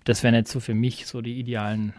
Das 0.03 0.23
wären 0.23 0.35
jetzt 0.35 0.51
so 0.51 0.59
für 0.59 0.73
mich 0.73 1.05
so 1.05 1.21
die 1.21 1.39
idealen 1.39 1.93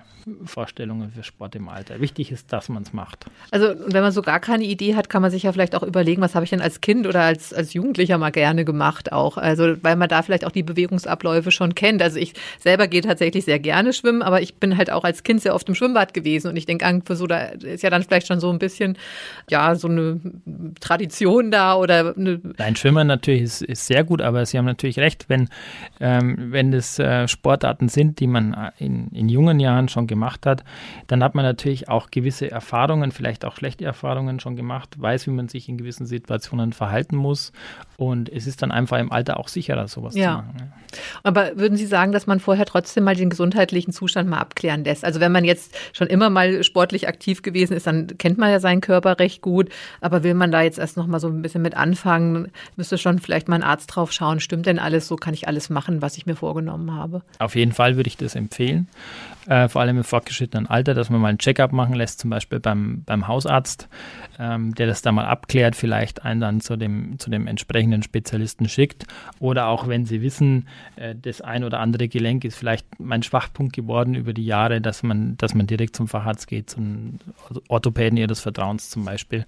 Vorstellungen 0.44 1.10
für 1.10 1.22
Sport 1.22 1.54
im 1.54 1.68
Alter. 1.68 2.00
Wichtig 2.00 2.32
ist, 2.32 2.52
dass 2.52 2.68
man 2.68 2.82
es 2.82 2.92
macht. 2.92 3.26
Also 3.50 3.74
wenn 3.86 4.02
man 4.02 4.12
so 4.12 4.22
gar 4.22 4.40
keine 4.40 4.64
Idee 4.64 4.94
hat, 4.94 5.08
kann 5.08 5.22
man 5.22 5.30
sich 5.30 5.42
ja 5.42 5.52
vielleicht 5.52 5.74
auch 5.74 5.82
überlegen, 5.82 6.22
was 6.22 6.34
habe 6.34 6.44
ich 6.44 6.50
denn 6.50 6.60
als 6.60 6.80
Kind 6.80 7.06
oder 7.06 7.22
als, 7.22 7.52
als 7.52 7.74
Jugendlicher 7.74 8.16
mal 8.18 8.30
gerne 8.30 8.64
gemacht 8.64 9.12
auch. 9.12 9.36
Also 9.36 9.76
weil 9.82 9.96
man 9.96 10.08
da 10.08 10.22
vielleicht 10.22 10.44
auch 10.44 10.50
die 10.50 10.62
Bewegungsabläufe 10.62 11.50
schon 11.50 11.74
kennt. 11.74 12.02
Also 12.02 12.18
ich 12.18 12.34
selber 12.58 12.88
gehe 12.88 13.02
tatsächlich 13.02 13.44
sehr 13.44 13.58
gerne 13.58 13.92
schwimmen, 13.92 14.22
aber 14.22 14.40
ich 14.40 14.54
bin 14.54 14.76
halt 14.76 14.90
auch 14.90 15.04
als 15.04 15.22
Kind 15.22 15.42
sehr 15.42 15.54
oft 15.54 15.68
im 15.68 15.74
Schwimmbad 15.74 16.14
gewesen 16.14 16.48
und 16.48 16.56
ich 16.56 16.66
denke, 16.66 17.02
für 17.04 17.16
so 17.16 17.26
da 17.26 17.38
ist 17.40 17.82
ja 17.82 17.90
dann 17.90 18.02
vielleicht 18.02 18.26
schon 18.26 18.40
so 18.40 18.50
ein 18.50 18.58
bisschen 18.58 18.96
ja 19.50 19.74
so 19.74 19.88
eine 19.88 20.20
Tradition 20.80 21.50
da 21.50 21.76
oder 21.76 22.14
eine 22.16 22.40
Nein, 22.56 22.76
Schwimmen 22.76 23.06
natürlich 23.06 23.42
ist, 23.42 23.62
ist 23.62 23.86
sehr 23.86 24.04
gut, 24.04 24.22
aber 24.22 24.46
Sie 24.46 24.56
haben 24.56 24.64
natürlich 24.64 24.98
recht, 24.98 25.28
wenn, 25.28 25.48
ähm, 26.00 26.50
wenn 26.50 26.72
das 26.72 26.98
äh, 26.98 27.28
Sportarten 27.28 27.88
sind, 27.94 28.20
die 28.20 28.26
man 28.26 28.52
äh, 28.52 28.70
in, 28.78 29.08
in 29.08 29.28
jungen 29.28 29.60
Jahren 29.60 29.88
schon 29.88 30.06
gemacht 30.06 30.46
hat, 30.46 30.64
dann 31.06 31.22
hat 31.22 31.34
man 31.34 31.44
natürlich 31.44 31.88
auch 31.88 32.10
gewisse 32.10 32.50
Erfahrungen, 32.50 33.12
vielleicht 33.12 33.44
auch 33.44 33.56
schlechte 33.56 33.84
Erfahrungen 33.84 34.40
schon 34.40 34.56
gemacht, 34.56 35.00
weiß, 35.00 35.26
wie 35.26 35.30
man 35.30 35.48
sich 35.48 35.68
in 35.68 35.78
gewissen 35.78 36.06
Situationen 36.06 36.72
verhalten 36.72 37.16
muss 37.16 37.52
und 37.96 38.28
es 38.28 38.46
ist 38.46 38.62
dann 38.62 38.72
einfach 38.72 38.98
im 38.98 39.12
Alter 39.12 39.38
auch 39.38 39.48
sicherer, 39.48 39.88
sowas 39.88 40.14
ja. 40.14 40.30
zu 40.30 40.36
machen. 40.38 40.56
Ja. 40.58 40.98
Aber 41.22 41.56
würden 41.56 41.76
Sie 41.76 41.86
sagen, 41.86 42.12
dass 42.12 42.26
man 42.26 42.40
vorher 42.40 42.66
trotzdem 42.66 43.04
mal 43.04 43.14
den 43.14 43.30
gesundheitlichen 43.30 43.92
Zustand 43.92 44.28
mal 44.28 44.38
abklären 44.38 44.84
lässt? 44.84 45.04
Also 45.04 45.20
wenn 45.20 45.32
man 45.32 45.44
jetzt 45.44 45.76
schon 45.92 46.08
immer 46.08 46.30
mal 46.30 46.62
sportlich 46.64 47.08
aktiv 47.08 47.42
gewesen 47.42 47.76
ist, 47.76 47.86
dann 47.86 48.18
kennt 48.18 48.38
man 48.38 48.50
ja 48.50 48.60
seinen 48.60 48.80
Körper 48.80 49.18
recht 49.18 49.42
gut, 49.42 49.68
aber 50.00 50.22
will 50.22 50.34
man 50.34 50.50
da 50.50 50.62
jetzt 50.62 50.78
erst 50.78 50.96
noch 50.96 51.06
mal 51.06 51.20
so 51.20 51.28
ein 51.28 51.42
bisschen 51.42 51.62
mit 51.62 51.76
anfangen, 51.76 52.50
müsste 52.76 52.98
schon 52.98 53.18
vielleicht 53.18 53.48
mal 53.48 53.56
ein 53.56 53.62
Arzt 53.62 53.94
drauf 53.94 54.12
schauen, 54.12 54.40
stimmt 54.40 54.66
denn 54.66 54.78
alles 54.78 55.06
so, 55.06 55.16
kann 55.16 55.34
ich 55.34 55.46
alles 55.46 55.70
machen, 55.70 56.02
was 56.02 56.16
ich 56.16 56.26
mir 56.26 56.36
vorgenommen 56.36 56.94
habe? 56.94 57.22
Auf 57.38 57.54
jeden 57.54 57.72
Fall 57.72 57.83
würde 57.96 58.08
ich 58.08 58.16
das 58.16 58.34
empfehlen 58.34 58.88
äh, 59.46 59.68
vor 59.68 59.82
allem 59.82 59.98
im 59.98 60.04
fortgeschrittenen 60.04 60.66
Alter, 60.66 60.94
dass 60.94 61.10
man 61.10 61.20
mal 61.20 61.28
ein 61.28 61.38
Check-up 61.38 61.72
machen 61.72 61.94
lässt, 61.94 62.20
zum 62.20 62.30
Beispiel 62.30 62.60
beim, 62.60 63.02
beim 63.04 63.28
Hausarzt, 63.28 63.88
ähm, 64.38 64.74
der 64.74 64.86
das 64.86 65.02
da 65.02 65.12
mal 65.12 65.26
abklärt, 65.26 65.76
vielleicht 65.76 66.24
einen 66.24 66.40
dann 66.40 66.60
zu 66.60 66.76
dem, 66.76 67.18
zu 67.18 67.30
dem 67.30 67.46
entsprechenden 67.46 68.02
Spezialisten 68.02 68.68
schickt. 68.68 69.06
Oder 69.38 69.68
auch 69.68 69.88
wenn 69.88 70.06
Sie 70.06 70.22
wissen, 70.22 70.68
äh, 70.96 71.14
das 71.20 71.40
ein 71.40 71.64
oder 71.64 71.80
andere 71.80 72.08
Gelenk 72.08 72.44
ist 72.44 72.56
vielleicht 72.56 72.86
mein 72.98 73.22
Schwachpunkt 73.22 73.74
geworden 73.74 74.14
über 74.14 74.32
die 74.32 74.46
Jahre, 74.46 74.80
dass 74.80 75.02
man, 75.02 75.36
dass 75.36 75.54
man 75.54 75.66
direkt 75.66 75.96
zum 75.96 76.08
Facharzt 76.08 76.46
geht, 76.46 76.70
zum 76.70 77.18
Orthopäden 77.68 78.16
Ihres 78.16 78.40
Vertrauens 78.40 78.90
zum 78.90 79.04
Beispiel, 79.04 79.44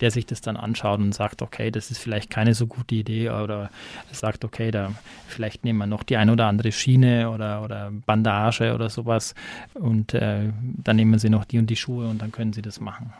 der 0.00 0.10
sich 0.10 0.26
das 0.26 0.40
dann 0.40 0.56
anschaut 0.56 1.00
und 1.00 1.14
sagt, 1.14 1.42
okay, 1.42 1.70
das 1.70 1.90
ist 1.90 1.98
vielleicht 1.98 2.30
keine 2.30 2.54
so 2.54 2.66
gute 2.66 2.96
Idee 2.96 3.30
oder 3.30 3.70
sagt, 4.10 4.44
okay, 4.44 4.70
da 4.70 4.92
vielleicht 5.28 5.64
nehmen 5.64 5.78
wir 5.78 5.86
noch 5.86 6.02
die 6.02 6.16
ein 6.16 6.30
oder 6.30 6.46
andere 6.46 6.72
Schiene 6.72 7.30
oder, 7.30 7.62
oder 7.76 7.90
Bandage 8.04 8.74
oder 8.74 8.90
sowas 8.90 9.34
und 9.74 10.14
äh, 10.14 10.52
dann 10.62 10.96
nehmen 10.96 11.18
sie 11.18 11.30
noch 11.30 11.44
die 11.44 11.58
und 11.58 11.68
die 11.68 11.76
Schuhe 11.76 12.08
und 12.08 12.22
dann 12.22 12.32
können 12.32 12.52
sie 12.52 12.62
das 12.62 12.80
machen. 12.80 13.12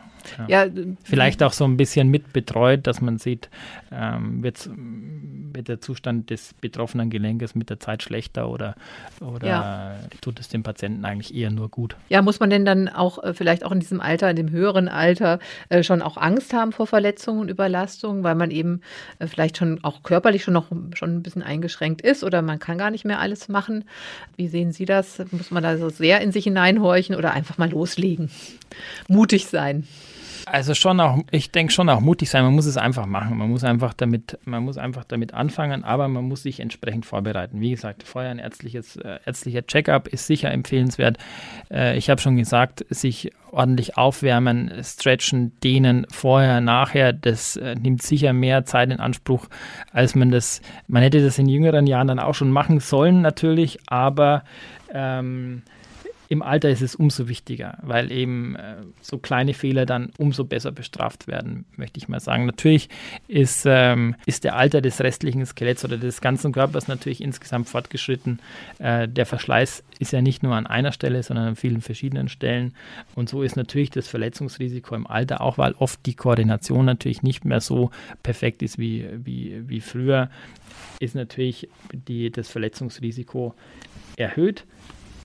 Ja. 0.47 0.65
ja. 0.65 0.71
Vielleicht 1.03 1.43
auch 1.43 1.53
so 1.53 1.65
ein 1.65 1.77
bisschen 1.77 2.09
mit 2.09 2.33
betreut, 2.33 2.87
dass 2.87 3.01
man 3.01 3.17
sieht, 3.17 3.49
ähm, 3.91 4.43
wird, 4.43 4.69
wird 5.53 5.67
der 5.67 5.81
Zustand 5.81 6.29
des 6.29 6.53
betroffenen 6.53 7.09
Gelenkes 7.09 7.55
mit 7.55 7.69
der 7.69 7.79
Zeit 7.79 8.03
schlechter 8.03 8.49
oder, 8.49 8.75
oder 9.21 9.47
ja. 9.47 9.95
tut 10.21 10.39
es 10.39 10.49
dem 10.49 10.63
Patienten 10.63 11.05
eigentlich 11.05 11.35
eher 11.35 11.51
nur 11.51 11.69
gut? 11.69 11.95
Ja, 12.09 12.21
muss 12.21 12.39
man 12.39 12.49
denn 12.49 12.65
dann 12.65 12.89
auch 12.89 13.23
äh, 13.23 13.33
vielleicht 13.33 13.63
auch 13.63 13.71
in 13.71 13.79
diesem 13.79 14.01
Alter, 14.01 14.29
in 14.29 14.35
dem 14.35 14.51
höheren 14.51 14.87
Alter, 14.87 15.39
äh, 15.69 15.83
schon 15.83 16.01
auch 16.01 16.17
Angst 16.17 16.53
haben 16.53 16.71
vor 16.71 16.87
Verletzungen 16.87 17.41
und 17.41 17.49
Überlastungen, 17.49 18.23
weil 18.23 18.35
man 18.35 18.51
eben 18.51 18.81
äh, 19.19 19.27
vielleicht 19.27 19.57
schon 19.57 19.83
auch 19.83 20.03
körperlich 20.03 20.43
schon 20.43 20.53
noch 20.53 20.67
schon 20.93 21.17
ein 21.17 21.23
bisschen 21.23 21.43
eingeschränkt 21.43 22.01
ist 22.01 22.23
oder 22.23 22.41
man 22.41 22.59
kann 22.59 22.77
gar 22.77 22.91
nicht 22.91 23.05
mehr 23.05 23.19
alles 23.19 23.47
machen? 23.47 23.85
Wie 24.35 24.47
sehen 24.47 24.71
Sie 24.71 24.85
das? 24.85 25.21
Muss 25.31 25.51
man 25.51 25.63
da 25.63 25.77
so 25.77 25.89
sehr 25.89 26.21
in 26.21 26.31
sich 26.31 26.45
hineinhorchen 26.45 27.15
oder 27.15 27.33
einfach 27.33 27.57
mal 27.57 27.69
loslegen? 27.69 28.29
Mutig 29.07 29.47
sein. 29.47 29.87
Also 30.49 30.73
schon 30.73 30.99
auch, 30.99 31.19
ich 31.31 31.51
denke 31.51 31.73
schon 31.73 31.89
auch 31.89 31.99
mutig 31.99 32.29
sein. 32.29 32.43
Man 32.43 32.53
muss 32.53 32.65
es 32.65 32.77
einfach 32.77 33.05
machen. 33.05 33.37
Man 33.37 33.49
muss 33.49 33.63
einfach 33.63 33.93
damit, 33.93 34.37
man 34.45 34.63
muss 34.63 34.77
einfach 34.77 35.03
damit 35.03 35.33
anfangen, 35.33 35.83
aber 35.83 36.07
man 36.07 36.25
muss 36.25 36.43
sich 36.43 36.59
entsprechend 36.61 37.05
vorbereiten. 37.05 37.59
Wie 37.59 37.71
gesagt, 37.71 38.03
vorher 38.03 38.31
ein 38.31 38.39
ärztliches, 38.39 38.95
äh, 38.95 39.19
ärztlicher 39.25 39.65
Checkup 39.65 40.07
ist 40.07 40.25
sicher 40.25 40.51
empfehlenswert. 40.51 41.17
Äh, 41.69 41.97
ich 41.97 42.09
habe 42.09 42.21
schon 42.21 42.37
gesagt, 42.37 42.85
sich 42.89 43.31
ordentlich 43.51 43.97
aufwärmen, 43.97 44.71
stretchen, 44.83 45.51
dehnen, 45.61 46.05
vorher, 46.11 46.61
nachher, 46.61 47.11
das 47.11 47.57
äh, 47.57 47.75
nimmt 47.75 48.01
sicher 48.01 48.31
mehr 48.31 48.65
Zeit 48.65 48.91
in 48.91 48.99
Anspruch, 48.99 49.47
als 49.91 50.15
man 50.15 50.31
das, 50.31 50.61
man 50.87 51.03
hätte 51.03 51.23
das 51.23 51.39
in 51.39 51.49
jüngeren 51.49 51.87
Jahren 51.87 52.07
dann 52.07 52.19
auch 52.19 52.35
schon 52.35 52.51
machen 52.51 52.79
sollen 52.79 53.21
natürlich, 53.21 53.79
aber 53.87 54.43
ähm, 54.93 55.63
im 56.29 56.41
Alter 56.41 56.69
ist 56.69 56.81
es 56.81 56.95
umso 56.95 57.27
wichtiger, 57.27 57.77
weil 57.81 58.11
eben 58.11 58.55
äh, 58.55 58.77
so 59.01 59.17
kleine 59.17 59.53
Fehler 59.53 59.85
dann 59.85 60.11
umso 60.17 60.43
besser 60.43 60.71
bestraft 60.71 61.27
werden, 61.27 61.65
möchte 61.75 61.97
ich 61.97 62.09
mal 62.09 62.19
sagen. 62.19 62.45
Natürlich 62.45 62.89
ist, 63.27 63.63
ähm, 63.65 64.15
ist 64.25 64.43
der 64.43 64.55
Alter 64.55 64.81
des 64.81 65.01
restlichen 65.01 65.45
Skeletts 65.45 65.85
oder 65.85 65.97
des 65.97 66.19
ganzen 66.21 66.51
Körpers 66.51 66.87
natürlich 66.87 67.21
insgesamt 67.21 67.69
fortgeschritten. 67.69 68.39
Äh, 68.79 69.07
der 69.07 69.25
Verschleiß 69.25 69.83
ist 69.99 70.11
ja 70.11 70.21
nicht 70.21 70.43
nur 70.43 70.55
an 70.55 70.67
einer 70.67 70.91
Stelle, 70.91 71.23
sondern 71.23 71.47
an 71.47 71.55
vielen 71.55 71.81
verschiedenen 71.81 72.27
Stellen. 72.27 72.73
Und 73.15 73.29
so 73.29 73.41
ist 73.41 73.55
natürlich 73.55 73.89
das 73.89 74.07
Verletzungsrisiko 74.07 74.95
im 74.95 75.07
Alter 75.07 75.41
auch, 75.41 75.57
weil 75.57 75.73
oft 75.73 76.05
die 76.05 76.15
Koordination 76.15 76.85
natürlich 76.85 77.23
nicht 77.23 77.45
mehr 77.45 77.61
so 77.61 77.91
perfekt 78.23 78.61
ist 78.61 78.77
wie, 78.77 79.07
wie, 79.23 79.63
wie 79.67 79.81
früher, 79.81 80.29
ist 80.99 81.15
natürlich 81.15 81.69
die, 81.93 82.31
das 82.31 82.49
Verletzungsrisiko 82.49 83.53
erhöht. 84.17 84.65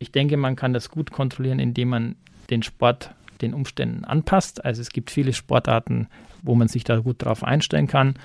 Ich 0.02 0.10
denke, 0.10 0.36
man 0.36 0.56
kann 0.56 0.72
das 0.72 0.90
gut 0.90 1.12
kontrollieren, 1.12 1.60
indem 1.60 1.90
man 1.90 2.16
den 2.50 2.64
Sport 2.64 3.14
den 3.40 3.54
Umständen 3.54 4.04
anpasst. 4.04 4.64
Also 4.64 4.82
es 4.82 4.90
gibt 4.90 5.12
viele 5.12 5.32
Sportarten, 5.32 6.08
wo 6.42 6.56
man 6.56 6.66
sich 6.66 6.82
da 6.82 6.98
gut 6.98 7.24
drauf 7.24 7.44
einstellen 7.44 7.86
kann. 7.86 8.16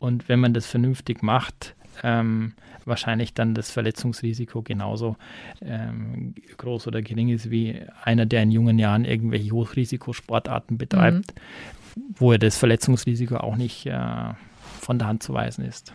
Und 0.00 0.28
wenn 0.28 0.38
man 0.38 0.52
das 0.52 0.66
vernünftig 0.66 1.22
macht, 1.22 1.74
ähm, 2.02 2.52
wahrscheinlich 2.84 3.32
dann 3.32 3.54
das 3.54 3.70
Verletzungsrisiko 3.70 4.60
genauso 4.60 5.16
ähm, 5.62 6.34
groß 6.58 6.88
oder 6.88 7.00
gering 7.00 7.30
ist 7.30 7.50
wie 7.50 7.80
einer, 8.02 8.26
der 8.26 8.42
in 8.42 8.50
jungen 8.50 8.78
Jahren 8.78 9.06
irgendwelche 9.06 9.50
Hochrisikosportarten 9.52 10.76
betreibt, 10.76 11.34
mhm. 11.96 12.02
wo 12.16 12.32
er 12.32 12.38
das 12.38 12.58
Verletzungsrisiko 12.58 13.38
auch 13.38 13.56
nicht 13.56 13.86
äh, 13.86 14.34
von 14.84 14.98
der 14.98 15.08
Hand 15.08 15.22
zu 15.22 15.34
weisen 15.34 15.64
ist. 15.64 15.92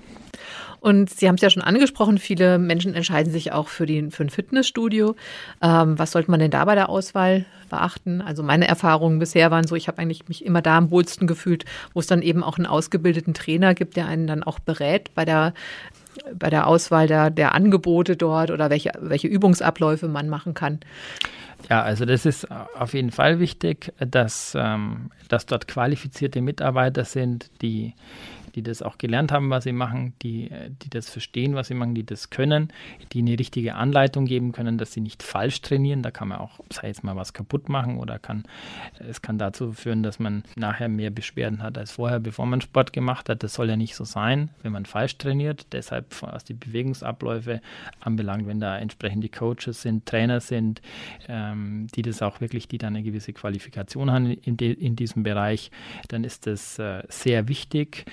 Und 0.81 1.09
Sie 1.09 1.27
haben 1.27 1.35
es 1.35 1.41
ja 1.41 1.49
schon 1.49 1.63
angesprochen, 1.63 2.17
viele 2.17 2.57
Menschen 2.57 2.93
entscheiden 2.93 3.31
sich 3.31 3.51
auch 3.51 3.67
für, 3.67 3.85
die, 3.85 4.09
für 4.11 4.23
ein 4.23 4.29
Fitnessstudio. 4.29 5.15
Ähm, 5.61 5.99
was 5.99 6.11
sollte 6.11 6.31
man 6.31 6.39
denn 6.39 6.51
da 6.51 6.63
bei 6.63 6.75
der 6.75 6.89
Auswahl 6.89 7.45
beachten? 7.69 8.21
Also 8.21 8.43
meine 8.43 8.67
Erfahrungen 8.67 9.19
bisher 9.19 9.51
waren 9.51 9.67
so, 9.67 9.75
ich 9.75 9.87
habe 9.87 9.99
eigentlich 9.99 10.29
mich 10.29 10.45
immer 10.45 10.61
da 10.61 10.77
am 10.77 10.89
wohlsten 10.89 11.27
gefühlt, 11.27 11.65
wo 11.93 11.99
es 11.99 12.07
dann 12.07 12.21
eben 12.21 12.43
auch 12.43 12.57
einen 12.57 12.65
ausgebildeten 12.65 13.33
Trainer 13.33 13.75
gibt, 13.75 13.97
der 13.97 14.07
einen 14.07 14.27
dann 14.27 14.43
auch 14.43 14.59
berät 14.59 15.13
bei 15.15 15.25
der 15.25 15.53
bei 16.37 16.49
der 16.49 16.67
Auswahl 16.67 17.07
der, 17.07 17.29
der 17.29 17.55
Angebote 17.55 18.17
dort 18.17 18.51
oder 18.51 18.69
welche, 18.69 18.91
welche 18.99 19.27
Übungsabläufe 19.27 20.07
man 20.07 20.27
machen 20.27 20.53
kann. 20.53 20.79
Ja, 21.69 21.81
also 21.81 22.05
das 22.05 22.25
ist 22.25 22.47
auf 22.51 22.93
jeden 22.93 23.11
Fall 23.11 23.39
wichtig, 23.39 23.93
dass, 23.99 24.53
ähm, 24.57 25.11
dass 25.27 25.45
dort 25.45 25.67
qualifizierte 25.67 26.41
Mitarbeiter 26.41 27.03
sind, 27.03 27.51
die 27.61 27.93
die 28.55 28.63
das 28.63 28.81
auch 28.81 28.97
gelernt 28.97 29.31
haben, 29.31 29.49
was 29.49 29.63
sie 29.63 29.71
machen, 29.71 30.13
die, 30.21 30.49
die 30.81 30.89
das 30.89 31.09
verstehen, 31.09 31.55
was 31.55 31.67
sie 31.67 31.73
machen, 31.73 31.95
die 31.95 32.05
das 32.05 32.29
können, 32.29 32.71
die 33.11 33.19
eine 33.19 33.37
richtige 33.37 33.75
Anleitung 33.75 34.25
geben 34.25 34.51
können, 34.51 34.77
dass 34.77 34.93
sie 34.93 35.01
nicht 35.01 35.23
falsch 35.23 35.61
trainieren. 35.61 36.03
Da 36.03 36.11
kann 36.11 36.27
man 36.27 36.39
auch, 36.39 36.59
sei 36.69 36.87
jetzt 36.87 37.03
mal 37.03 37.15
was 37.15 37.33
kaputt 37.33 37.69
machen 37.69 37.97
oder 37.97 38.19
kann, 38.19 38.43
es 38.99 39.21
kann 39.21 39.37
dazu 39.37 39.73
führen, 39.73 40.03
dass 40.03 40.19
man 40.19 40.43
nachher 40.55 40.89
mehr 40.89 41.09
Beschwerden 41.09 41.61
hat 41.63 41.77
als 41.77 41.91
vorher, 41.91 42.19
bevor 42.19 42.45
man 42.45 42.61
Sport 42.61 42.93
gemacht 42.93 43.29
hat. 43.29 43.43
Das 43.43 43.53
soll 43.53 43.69
ja 43.69 43.75
nicht 43.75 43.95
so 43.95 44.03
sein, 44.03 44.49
wenn 44.63 44.71
man 44.71 44.85
falsch 44.85 45.17
trainiert. 45.17 45.67
Deshalb, 45.71 46.21
was 46.21 46.43
die 46.43 46.53
Bewegungsabläufe 46.53 47.61
anbelangt, 48.01 48.47
wenn 48.47 48.59
da 48.59 48.77
entsprechende 48.77 49.29
Coaches 49.29 49.81
sind, 49.81 50.05
Trainer 50.05 50.39
sind, 50.39 50.81
ähm, 51.27 51.87
die 51.95 52.01
das 52.01 52.21
auch 52.21 52.41
wirklich, 52.41 52.67
die 52.67 52.77
da 52.77 52.87
eine 52.87 53.03
gewisse 53.03 53.33
Qualifikation 53.33 54.11
haben 54.11 54.31
in, 54.31 54.57
de, 54.57 54.71
in 54.71 54.95
diesem 54.95 55.23
Bereich, 55.23 55.71
dann 56.07 56.23
ist 56.23 56.47
das 56.47 56.79
äh, 56.79 57.03
sehr 57.09 57.47
wichtig 57.47 58.05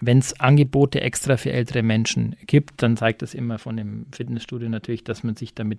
wenn 0.00 0.18
es 0.18 0.38
Angebote 0.40 1.00
extra 1.00 1.36
für 1.36 1.52
ältere 1.52 1.82
Menschen 1.82 2.36
gibt, 2.46 2.82
dann 2.82 2.96
zeigt 2.96 3.22
das 3.22 3.34
immer 3.34 3.58
von 3.58 3.76
dem 3.76 4.06
Fitnessstudio 4.12 4.68
natürlich, 4.68 5.04
dass 5.04 5.22
man 5.22 5.36
sich 5.36 5.54
damit 5.54 5.78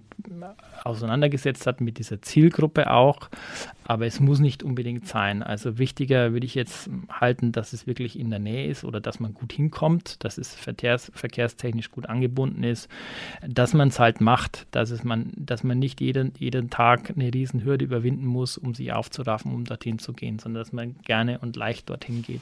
auseinandergesetzt 0.84 1.68
hat, 1.68 1.82
mit 1.82 1.98
dieser 1.98 2.22
Zielgruppe 2.22 2.92
auch. 2.92 3.30
Aber 3.84 4.06
es 4.06 4.20
muss 4.20 4.40
nicht 4.40 4.64
unbedingt 4.64 5.08
sein. 5.08 5.44
Also 5.44 5.78
wichtiger 5.78 6.34
würde 6.34 6.46
ich 6.46 6.56
jetzt 6.56 6.90
halten, 7.10 7.52
dass 7.52 7.74
es 7.74 7.86
wirklich 7.86 8.20
in 8.20 8.30
der 8.30 8.40
Nähe 8.40 8.68
ist 8.68 8.84
oder 8.84 9.00
dass 9.00 9.20
man 9.20 9.34
gut 9.34 9.54
hinkommt, 9.54 10.24
dass 10.24 10.38
es 10.38 10.56
verkehrs, 10.56 11.12
verkehrstechnisch 11.14 11.92
gut 11.92 12.08
angebunden 12.08 12.64
ist, 12.64 12.90
dass 13.48 13.74
man 13.74 13.90
es 13.90 14.00
halt 14.00 14.22
macht, 14.22 14.66
dass, 14.72 14.90
es 14.90 15.04
man, 15.04 15.32
dass 15.36 15.64
man 15.64 15.78
nicht 15.78 16.02
jeden, 16.02 16.34
jeden 16.40 16.70
Tag 16.70 17.12
eine 17.16 17.34
Riesenhürde 17.34 17.86
überwinden 17.86 18.26
muss, 18.26 18.58
um 18.58 18.74
sich 18.74 18.92
aufzuraffen, 18.92 19.54
um 19.54 19.66
dorthin 19.66 20.00
zu 20.00 20.14
gehen, 20.14 20.40
sondern 20.40 20.64
dass 20.64 20.74
man 20.74 20.96
gerne 21.04 21.40
und 21.40 21.56
leicht 21.56 21.90
dorthin 21.90 22.24
geht. 22.24 22.42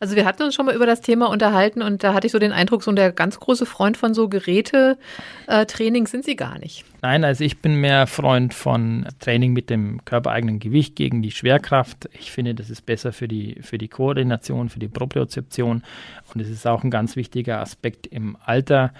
Also 0.00 0.16
wir 0.16 0.24
hatten 0.24 0.42
uns 0.42 0.54
schon 0.54 0.66
mal 0.66 0.74
über 0.74 0.86
das 0.86 0.91
Thema 1.00 1.30
unterhalten 1.30 1.82
und 1.82 2.04
da 2.04 2.14
hatte 2.14 2.26
ich 2.26 2.32
so 2.32 2.38
den 2.38 2.52
Eindruck, 2.52 2.82
so 2.82 2.92
der 2.92 3.12
ganz 3.12 3.40
große 3.40 3.66
Freund 3.66 3.96
von 3.96 4.14
so 4.14 4.28
Gerätetraining 4.28 6.06
sind 6.06 6.24
Sie 6.24 6.36
gar 6.36 6.58
nicht. 6.58 6.84
Nein, 7.00 7.24
also 7.24 7.42
ich 7.42 7.58
bin 7.58 7.76
mehr 7.76 8.06
Freund 8.06 8.54
von 8.54 9.06
Training 9.18 9.52
mit 9.52 9.70
dem 9.70 10.04
körpereigenen 10.04 10.58
Gewicht 10.58 10.94
gegen 10.96 11.22
die 11.22 11.30
Schwerkraft. 11.30 12.08
Ich 12.12 12.30
finde, 12.30 12.54
das 12.54 12.70
ist 12.70 12.86
besser 12.86 13.12
für 13.12 13.28
die, 13.28 13.58
für 13.62 13.78
die 13.78 13.88
Koordination, 13.88 14.68
für 14.68 14.78
die 14.78 14.88
Propriozeption 14.88 15.82
und 16.34 16.40
es 16.40 16.48
ist 16.48 16.66
auch 16.66 16.84
ein 16.84 16.90
ganz 16.90 17.16
wichtiger 17.16 17.60
Aspekt 17.60 18.06
im 18.06 18.36
Alter. 18.44 18.92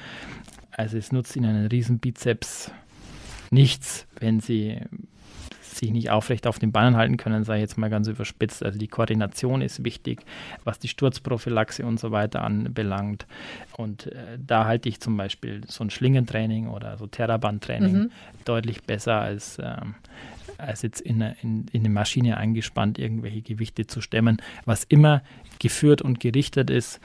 Also 0.70 0.96
es 0.96 1.12
nutzt 1.12 1.36
Ihnen 1.36 1.50
einen 1.50 1.66
riesen 1.66 1.98
Bizeps 1.98 2.70
nichts, 3.50 4.06
wenn 4.18 4.40
Sie 4.40 4.80
sich 5.78 5.90
nicht 5.90 6.10
aufrecht 6.10 6.46
auf 6.46 6.58
den 6.58 6.72
Beinen 6.72 6.96
halten 6.96 7.16
können, 7.16 7.44
sei 7.44 7.60
jetzt 7.60 7.78
mal 7.78 7.90
ganz 7.90 8.08
überspitzt. 8.08 8.64
Also 8.64 8.78
die 8.78 8.88
Koordination 8.88 9.62
ist 9.62 9.84
wichtig, 9.84 10.22
was 10.64 10.78
die 10.78 10.88
Sturzprophylaxe 10.88 11.84
und 11.84 11.98
so 11.98 12.10
weiter 12.10 12.42
anbelangt. 12.42 13.26
Und 13.76 14.06
äh, 14.06 14.38
da 14.38 14.64
halte 14.64 14.88
ich 14.88 15.00
zum 15.00 15.16
Beispiel 15.16 15.62
so 15.66 15.84
ein 15.84 15.90
Schlingentraining 15.90 16.68
oder 16.68 16.96
so 16.96 17.06
Terrabandtraining 17.06 17.94
mhm. 17.94 18.10
deutlich 18.44 18.82
besser 18.82 19.20
als 19.20 19.58
ähm, 19.62 19.94
als 20.62 20.82
jetzt 20.82 21.00
in 21.00 21.22
eine, 21.22 21.36
in, 21.42 21.66
in 21.72 21.80
eine 21.80 21.90
Maschine 21.90 22.36
eingespannt, 22.36 22.98
irgendwelche 22.98 23.42
Gewichte 23.42 23.86
zu 23.86 24.00
stemmen, 24.00 24.40
was 24.64 24.84
immer 24.84 25.22
geführt 25.58 26.02
und 26.02 26.20
gerichtet 26.20 26.70
ist. 26.70 27.00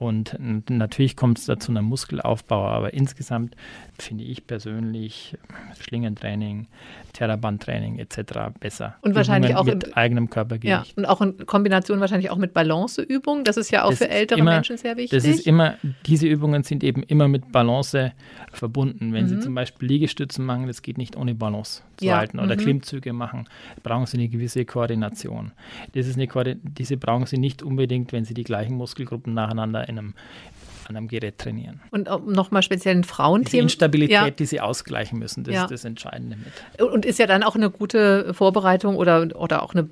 Und 0.00 0.34
natürlich 0.40 1.14
kommt 1.14 1.38
es 1.38 1.44
da 1.44 1.58
zu 1.58 1.72
einem 1.72 1.84
Muskelaufbau, 1.84 2.66
aber 2.66 2.94
insgesamt 2.94 3.54
finde 3.98 4.24
ich 4.24 4.46
persönlich 4.46 5.36
Schlingentraining, 5.78 6.68
Terrabandtraining 7.12 7.98
etc. 7.98 8.18
besser. 8.58 8.96
Und 9.02 9.14
wahrscheinlich 9.14 9.54
auch 9.56 9.64
mit 9.64 9.84
in, 9.84 9.94
eigenem 9.94 10.30
Körpergewicht. 10.30 10.70
Ja, 10.70 10.84
und 10.96 11.04
auch 11.04 11.20
in 11.20 11.44
Kombination 11.44 12.00
wahrscheinlich 12.00 12.30
auch 12.30 12.38
mit 12.38 12.54
Balanceübungen. 12.54 13.44
Das 13.44 13.58
ist 13.58 13.70
ja 13.70 13.84
auch 13.84 13.90
das 13.90 13.98
für 13.98 14.08
ältere 14.08 14.38
immer, 14.38 14.54
Menschen 14.54 14.78
sehr 14.78 14.96
wichtig. 14.96 15.10
Das 15.10 15.28
ist 15.28 15.46
immer, 15.46 15.74
diese 16.06 16.26
Übungen 16.26 16.62
sind 16.62 16.82
eben 16.82 17.02
immer 17.02 17.28
mit 17.28 17.52
Balance 17.52 18.12
verbunden. 18.52 19.12
Wenn 19.12 19.24
mhm. 19.24 19.28
Sie 19.28 19.40
zum 19.40 19.54
Beispiel 19.54 19.86
Liegestützen 19.86 20.46
machen, 20.46 20.66
das 20.66 20.80
geht 20.80 20.96
nicht 20.96 21.14
ohne 21.14 21.34
Balance 21.34 21.82
zu 21.98 22.06
ja. 22.06 22.16
halten 22.16 22.38
oder 22.38 22.56
mhm. 22.56 22.60
Klimmzüge 22.60 22.99
machen, 23.12 23.48
brauchen 23.82 24.06
Sie 24.06 24.18
eine 24.18 24.28
gewisse 24.28 24.64
Koordination. 24.64 25.52
Das 25.92 26.06
ist 26.06 26.16
eine 26.16 26.28
diese 26.62 26.96
brauchen 26.96 27.26
Sie 27.26 27.38
nicht 27.38 27.62
unbedingt, 27.62 28.12
wenn 28.12 28.24
Sie 28.24 28.34
die 28.34 28.44
gleichen 28.44 28.76
Muskelgruppen 28.76 29.34
nacheinander 29.34 29.88
in 29.88 29.98
einem, 29.98 30.14
an 30.88 30.96
einem 30.96 31.08
Gerät 31.08 31.38
trainieren. 31.38 31.80
Und 31.90 32.08
nochmal 32.26 32.62
speziell 32.62 32.96
ein 32.96 33.04
Frauenthema. 33.04 33.50
Die 33.50 33.58
Instabilität, 33.58 34.10
ja. 34.10 34.30
die 34.30 34.46
sie 34.46 34.60
ausgleichen 34.60 35.18
müssen, 35.18 35.44
das 35.44 35.54
ja. 35.54 35.62
ist 35.64 35.70
das 35.70 35.84
Entscheidende 35.84 36.36
mit. 36.36 36.82
Und 36.82 37.04
ist 37.04 37.18
ja 37.18 37.26
dann 37.26 37.42
auch 37.42 37.54
eine 37.54 37.70
gute 37.70 38.32
Vorbereitung 38.34 38.96
oder, 38.96 39.28
oder 39.34 39.62
auch 39.62 39.74
eine 39.74 39.88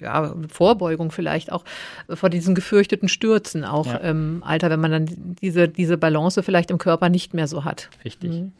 ja, 0.00 0.34
Vorbeugung 0.50 1.10
vielleicht 1.10 1.52
auch 1.52 1.64
vor 2.12 2.30
diesen 2.30 2.54
gefürchteten 2.54 3.08
Stürzen 3.08 3.64
auch 3.64 3.86
ja. 3.86 3.96
im 3.96 4.42
Alter, 4.44 4.70
wenn 4.70 4.80
man 4.80 4.90
dann 4.90 5.36
diese, 5.40 5.68
diese 5.68 5.96
Balance 5.96 6.42
vielleicht 6.42 6.70
im 6.70 6.78
Körper 6.78 7.08
nicht 7.08 7.34
mehr 7.34 7.46
so 7.46 7.64
hat. 7.64 7.88
Richtig. 8.04 8.30
Mhm. 8.30 8.52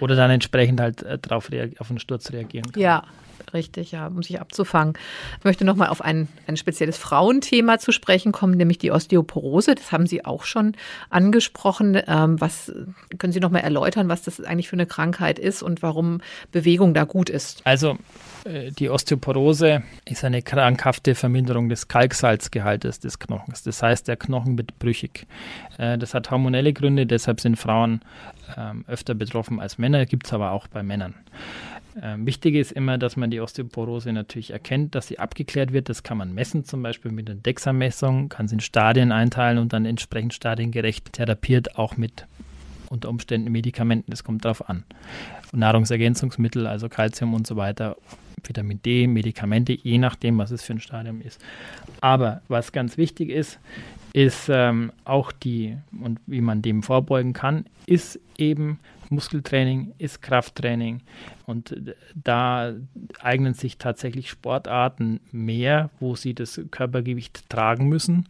Oder 0.00 0.16
dann 0.16 0.30
entsprechend 0.30 0.80
halt 0.80 1.02
äh, 1.02 1.18
drauf 1.18 1.50
auf 1.78 1.90
einen 1.90 1.98
Sturz 1.98 2.32
reagieren 2.32 2.70
kann. 2.72 2.82
Ja, 2.82 3.04
richtig, 3.52 3.92
ja, 3.92 4.06
um 4.06 4.22
sich 4.22 4.40
abzufangen. 4.40 4.94
Ich 5.38 5.44
möchte 5.44 5.64
nochmal 5.64 5.88
auf 5.88 6.02
ein, 6.02 6.28
ein 6.46 6.56
spezielles 6.56 6.98
Frauenthema 6.98 7.78
zu 7.78 7.92
sprechen 7.92 8.32
kommen, 8.32 8.56
nämlich 8.56 8.78
die 8.78 8.90
Osteoporose. 8.90 9.74
Das 9.74 9.92
haben 9.92 10.06
Sie 10.06 10.24
auch 10.24 10.44
schon 10.44 10.74
angesprochen. 11.10 12.00
Ähm, 12.06 12.40
was 12.40 12.72
können 13.18 13.32
Sie 13.32 13.40
nochmal 13.40 13.62
erläutern, 13.62 14.08
was 14.08 14.22
das 14.22 14.40
eigentlich 14.40 14.68
für 14.68 14.76
eine 14.76 14.86
Krankheit 14.86 15.38
ist 15.38 15.62
und 15.62 15.82
warum 15.82 16.20
Bewegung 16.50 16.94
da 16.94 17.04
gut 17.04 17.28
ist? 17.30 17.60
Also 17.64 17.98
äh, 18.44 18.70
die 18.70 18.90
Osteoporose 18.90 19.82
ist 20.04 20.24
eine 20.24 20.42
krankhafte 20.42 21.14
Verminderung 21.14 21.68
des 21.68 21.88
Kalksalzgehaltes 21.88 23.00
des 23.00 23.18
Knochens. 23.18 23.62
Das 23.62 23.82
heißt, 23.82 24.08
der 24.08 24.16
Knochen 24.16 24.56
wird 24.58 24.78
brüchig. 24.78 25.26
Äh, 25.78 25.98
das 25.98 26.14
hat 26.14 26.30
hormonelle 26.30 26.72
Gründe, 26.72 27.06
deshalb 27.06 27.40
sind 27.40 27.56
Frauen 27.56 28.00
ähm, 28.56 28.84
öfter 28.88 29.14
betroffen 29.14 29.60
als 29.60 29.78
Männer, 29.78 30.06
gibt 30.06 30.26
es 30.26 30.32
aber 30.32 30.52
auch 30.52 30.66
bei 30.68 30.82
Männern. 30.82 31.14
Ähm, 32.00 32.26
wichtig 32.26 32.54
ist 32.54 32.72
immer, 32.72 32.96
dass 32.96 33.16
man 33.16 33.30
die 33.30 33.40
Osteoporose 33.40 34.12
natürlich 34.12 34.52
erkennt, 34.52 34.94
dass 34.94 35.08
sie 35.08 35.18
abgeklärt 35.18 35.72
wird. 35.72 35.88
Das 35.88 36.02
kann 36.02 36.18
man 36.18 36.32
messen, 36.32 36.64
zum 36.64 36.82
Beispiel 36.82 37.12
mit 37.12 37.28
einer 37.28 37.38
DEXA-Messung, 37.38 38.28
kann 38.28 38.48
sie 38.48 38.54
in 38.54 38.60
Stadien 38.60 39.12
einteilen 39.12 39.58
und 39.58 39.72
dann 39.72 39.84
entsprechend 39.84 40.34
stadiengerecht 40.34 41.12
therapiert, 41.12 41.76
auch 41.76 41.96
mit 41.96 42.26
unter 42.88 43.08
Umständen 43.08 43.50
Medikamenten. 43.50 44.10
Das 44.10 44.24
kommt 44.24 44.44
darauf 44.44 44.68
an. 44.68 44.84
Nahrungsergänzungsmittel, 45.52 46.66
also 46.66 46.88
Kalzium 46.88 47.34
und 47.34 47.46
so 47.46 47.56
weiter, 47.56 47.96
Vitamin 48.44 48.80
D, 48.82 49.06
Medikamente, 49.06 49.72
je 49.72 49.98
nachdem, 49.98 50.38
was 50.38 50.50
es 50.50 50.62
für 50.62 50.74
ein 50.74 50.80
Stadium 50.80 51.20
ist. 51.20 51.40
Aber 52.00 52.42
was 52.48 52.72
ganz 52.72 52.96
wichtig 52.96 53.30
ist, 53.30 53.58
ist 54.12 54.48
ähm, 54.50 54.92
auch 55.04 55.32
die, 55.32 55.76
und 56.00 56.20
wie 56.26 56.40
man 56.40 56.62
dem 56.62 56.82
vorbeugen 56.82 57.32
kann, 57.32 57.66
ist 57.86 58.18
eben 58.36 58.78
Muskeltraining, 59.10 59.92
ist 59.98 60.22
Krafttraining. 60.22 61.00
Und 61.46 61.76
da 62.14 62.74
eignen 63.20 63.54
sich 63.54 63.78
tatsächlich 63.78 64.30
Sportarten 64.30 65.20
mehr, 65.32 65.90
wo 66.00 66.16
sie 66.16 66.34
das 66.34 66.60
Körpergewicht 66.70 67.48
tragen 67.48 67.88
müssen. 67.88 68.28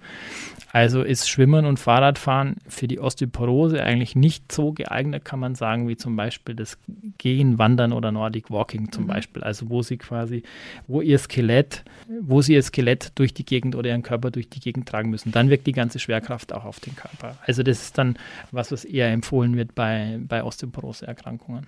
Also 0.73 1.03
ist 1.03 1.29
Schwimmen 1.29 1.67
und 1.67 1.79
Fahrradfahren 1.79 2.57
für 2.67 2.89
die 2.89 2.99
Osteoporose 2.99 3.83
eigentlich 3.83 4.17
nicht 4.17 4.51
so 4.51 4.73
geeignet, 4.73 5.25
kann 5.25 5.39
man 5.39 5.55
sagen, 5.55 5.87
wie 5.87 5.97
zum 5.97 6.17
Beispiel 6.17 6.55
das 6.55 6.79
Gehen, 7.19 7.59
Wandern 7.59 7.93
oder 7.93 8.11
Nordic 8.11 8.51
Walking 8.51 8.91
zum 8.91 9.05
mhm. 9.05 9.09
Beispiel. 9.09 9.43
Also 9.43 9.69
wo 9.69 9.83
sie 9.83 9.99
quasi, 9.99 10.43
wo 10.87 11.03
ihr 11.03 11.19
Skelett, 11.19 11.85
wo 12.21 12.41
sie 12.41 12.55
ihr 12.55 12.63
Skelett 12.63 13.13
durch 13.17 13.35
die 13.35 13.45
Gegend 13.45 13.77
oder 13.77 13.91
ihren 13.91 14.03
Körper 14.03 14.31
durch 14.31 14.49
die 14.49 14.61
Gegend 14.61 14.89
tragen 14.89 15.11
müssen. 15.11 15.31
Dann 15.31 15.51
wirkt 15.51 15.67
die 15.67 15.73
ganze 15.73 15.99
Schwerkraft 15.99 16.55
auch 16.55 16.65
auf 16.65 16.81
den 16.81 16.97
Körper. 16.97 17.37
Also 17.47 17.63
das 17.63 17.83
ist 17.83 17.99
dann 17.99 18.17
was, 18.51 18.73
was 18.73 18.87
eher 18.87 19.11
empfohlen 19.11 19.57
wird 19.57 19.75
bei, 19.75 20.19
bei 20.27 20.43
Osteoporose-Erkrankungen. 20.43 21.67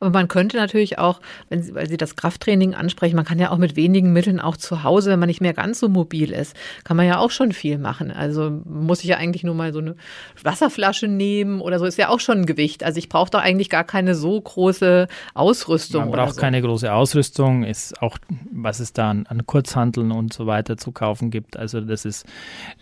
Aber 0.00 0.10
man 0.10 0.28
könnte 0.28 0.58
natürlich 0.62 0.98
auch, 0.98 1.20
wenn 1.48 1.62
Sie, 1.62 1.74
weil 1.74 1.88
Sie 1.88 1.96
das 1.96 2.16
Krafttraining 2.16 2.74
ansprechen, 2.74 3.16
man 3.16 3.24
kann 3.24 3.38
ja 3.38 3.50
auch 3.50 3.58
mit 3.58 3.76
wenigen 3.76 4.12
Mitteln 4.12 4.40
auch 4.40 4.56
zu 4.56 4.82
Hause, 4.82 5.10
wenn 5.10 5.18
man 5.18 5.28
nicht 5.28 5.40
mehr 5.40 5.54
ganz 5.54 5.80
so 5.80 5.88
mobil 5.88 6.32
ist, 6.32 6.56
kann 6.84 6.96
man 6.96 7.06
ja 7.06 7.18
auch 7.18 7.30
schon 7.30 7.52
viel 7.52 7.78
machen. 7.78 8.10
Also 8.10 8.50
muss 8.64 9.00
ich 9.00 9.06
ja 9.06 9.16
eigentlich 9.16 9.44
nur 9.44 9.54
mal 9.54 9.72
so 9.72 9.80
eine 9.80 9.96
Wasserflasche 10.42 11.08
nehmen 11.08 11.60
oder 11.60 11.78
so, 11.78 11.84
ist 11.84 11.98
ja 11.98 12.08
auch 12.08 12.20
schon 12.20 12.38
ein 12.38 12.46
Gewicht. 12.46 12.84
Also 12.84 12.98
ich 12.98 13.08
brauche 13.08 13.30
doch 13.30 13.40
eigentlich 13.40 13.70
gar 13.70 13.84
keine 13.84 14.14
so 14.14 14.40
große 14.40 15.08
Ausrüstung. 15.34 16.04
Man 16.04 16.12
braucht 16.12 16.34
so. 16.34 16.40
keine 16.40 16.62
große 16.62 16.92
Ausrüstung, 16.92 17.64
ist 17.64 18.00
auch, 18.02 18.18
was 18.50 18.80
es 18.80 18.92
da 18.92 19.10
an, 19.10 19.26
an 19.26 19.46
Kurzhanteln 19.46 20.12
und 20.12 20.32
so 20.32 20.46
weiter 20.46 20.76
zu 20.76 20.92
kaufen 20.92 21.30
gibt. 21.30 21.56
Also 21.56 21.80
das 21.80 22.04
ist 22.04 22.26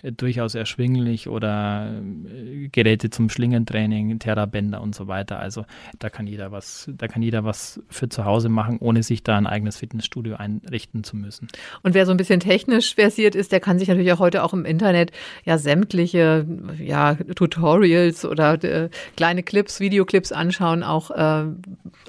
äh, 0.02 0.12
durchaus 0.12 0.54
erschwinglich 0.54 1.28
oder 1.28 1.92
äh, 1.92 2.68
Geräte 2.68 3.10
zum 3.10 3.28
Schlingentraining, 3.28 4.18
Terrabänder 4.18 4.80
und 4.80 4.94
so 4.94 5.08
weiter. 5.08 5.38
Also 5.38 5.64
da 5.98 6.10
kann 6.10 6.26
jeder 6.26 6.52
was, 6.52 6.90
da 6.96 7.08
kann 7.08 7.22
jeder 7.22 7.44
was 7.44 7.69
für 7.88 8.08
zu 8.08 8.24
Hause 8.24 8.48
machen, 8.48 8.78
ohne 8.80 9.02
sich 9.02 9.22
da 9.22 9.36
ein 9.36 9.46
eigenes 9.46 9.76
Fitnessstudio 9.76 10.36
einrichten 10.36 11.04
zu 11.04 11.16
müssen. 11.16 11.48
Und 11.82 11.94
wer 11.94 12.06
so 12.06 12.12
ein 12.12 12.16
bisschen 12.16 12.40
technisch 12.40 12.94
versiert 12.94 13.34
ist, 13.34 13.52
der 13.52 13.60
kann 13.60 13.78
sich 13.78 13.88
natürlich 13.88 14.12
auch 14.12 14.18
heute 14.18 14.42
auch 14.42 14.52
im 14.52 14.64
Internet 14.64 15.12
ja 15.44 15.58
sämtliche 15.58 16.46
ja, 16.78 17.14
Tutorials 17.14 18.24
oder 18.24 18.62
äh, 18.64 18.88
kleine 19.16 19.42
Clips, 19.42 19.80
Videoclips 19.80 20.32
anschauen 20.32 20.82
auch 20.82 21.10
äh, 21.10 21.44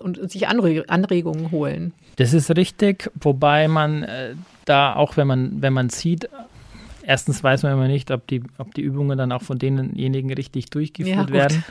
und, 0.02 0.18
und, 0.18 0.32
sich 0.32 0.48
Anre 0.48 0.86
Anregungen 0.88 1.52
holen. 1.52 1.94
Das 2.16 2.34
ist 2.34 2.56
richtig, 2.56 3.12
wobei 3.20 3.68
man 3.68 4.04
äh, 4.04 4.36
da 4.66 4.96
auch, 4.96 5.18
wenn 5.18 5.28
man, 5.28 5.62
wenn 5.62 5.74
man 5.74 5.90
sieht, 5.90 6.30
erstens 7.12 7.44
weiß 7.44 7.64
man 7.64 7.74
immer 7.74 7.90
nicht, 7.90 8.10
ob 8.10 8.26
die, 8.28 8.42
ob 8.58 8.74
die 8.74 8.82
Übungen 8.82 9.18
dann 9.18 9.34
auch 9.34 9.42
von 9.42 9.60
denjenigen 9.60 10.32
richtig 10.32 10.70
durchgeführt 10.70 11.30
ja, 11.30 11.36
werden. 11.36 11.64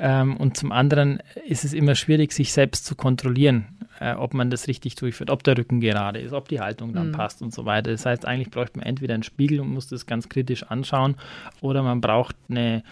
Ähm, 0.00 0.36
und 0.36 0.56
zum 0.56 0.72
anderen 0.72 1.20
ist 1.46 1.64
es 1.64 1.72
immer 1.72 1.94
schwierig, 1.94 2.32
sich 2.32 2.52
selbst 2.52 2.86
zu 2.86 2.94
kontrollieren 2.94 3.66
äh, 4.00 4.12
ob 4.14 4.34
man 4.34 4.50
das 4.50 4.68
richtig 4.68 4.94
durchführt, 4.94 5.30
ob 5.30 5.42
der 5.42 5.58
Rücken 5.58 5.80
gerade 5.80 6.20
ist, 6.20 6.32
ob 6.32 6.48
die 6.48 6.60
Haltung 6.60 6.92
dann 6.92 7.08
mhm. 7.08 7.12
passt 7.12 7.42
und 7.42 7.52
so 7.52 7.64
weiter. 7.64 7.90
Das 7.90 8.06
heißt, 8.06 8.26
eigentlich 8.26 8.50
bräuchte 8.50 8.78
man 8.78 8.86
entweder 8.86 9.14
einen 9.14 9.22
Spiegel 9.22 9.60
und 9.60 9.68
muss 9.68 9.88
das 9.88 10.06
ganz 10.06 10.28
kritisch 10.28 10.64
anschauen 10.64 11.16
oder 11.60 11.82
man 11.82 12.00
braucht 12.00 12.36
eine, 12.48 12.82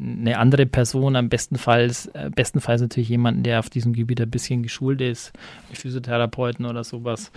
eine 0.00 0.38
andere 0.38 0.66
Person, 0.66 1.16
am 1.16 1.28
bestenfalls, 1.28 2.06
äh, 2.06 2.30
bestenfalls 2.34 2.80
natürlich 2.80 3.08
jemanden, 3.08 3.42
der 3.42 3.58
auf 3.58 3.70
diesem 3.70 3.92
Gebiet 3.92 4.20
ein 4.20 4.30
bisschen 4.30 4.62
geschult 4.62 5.00
ist, 5.00 5.32
Physiotherapeuten 5.72 6.66
oder 6.66 6.84
sowas, 6.84 7.32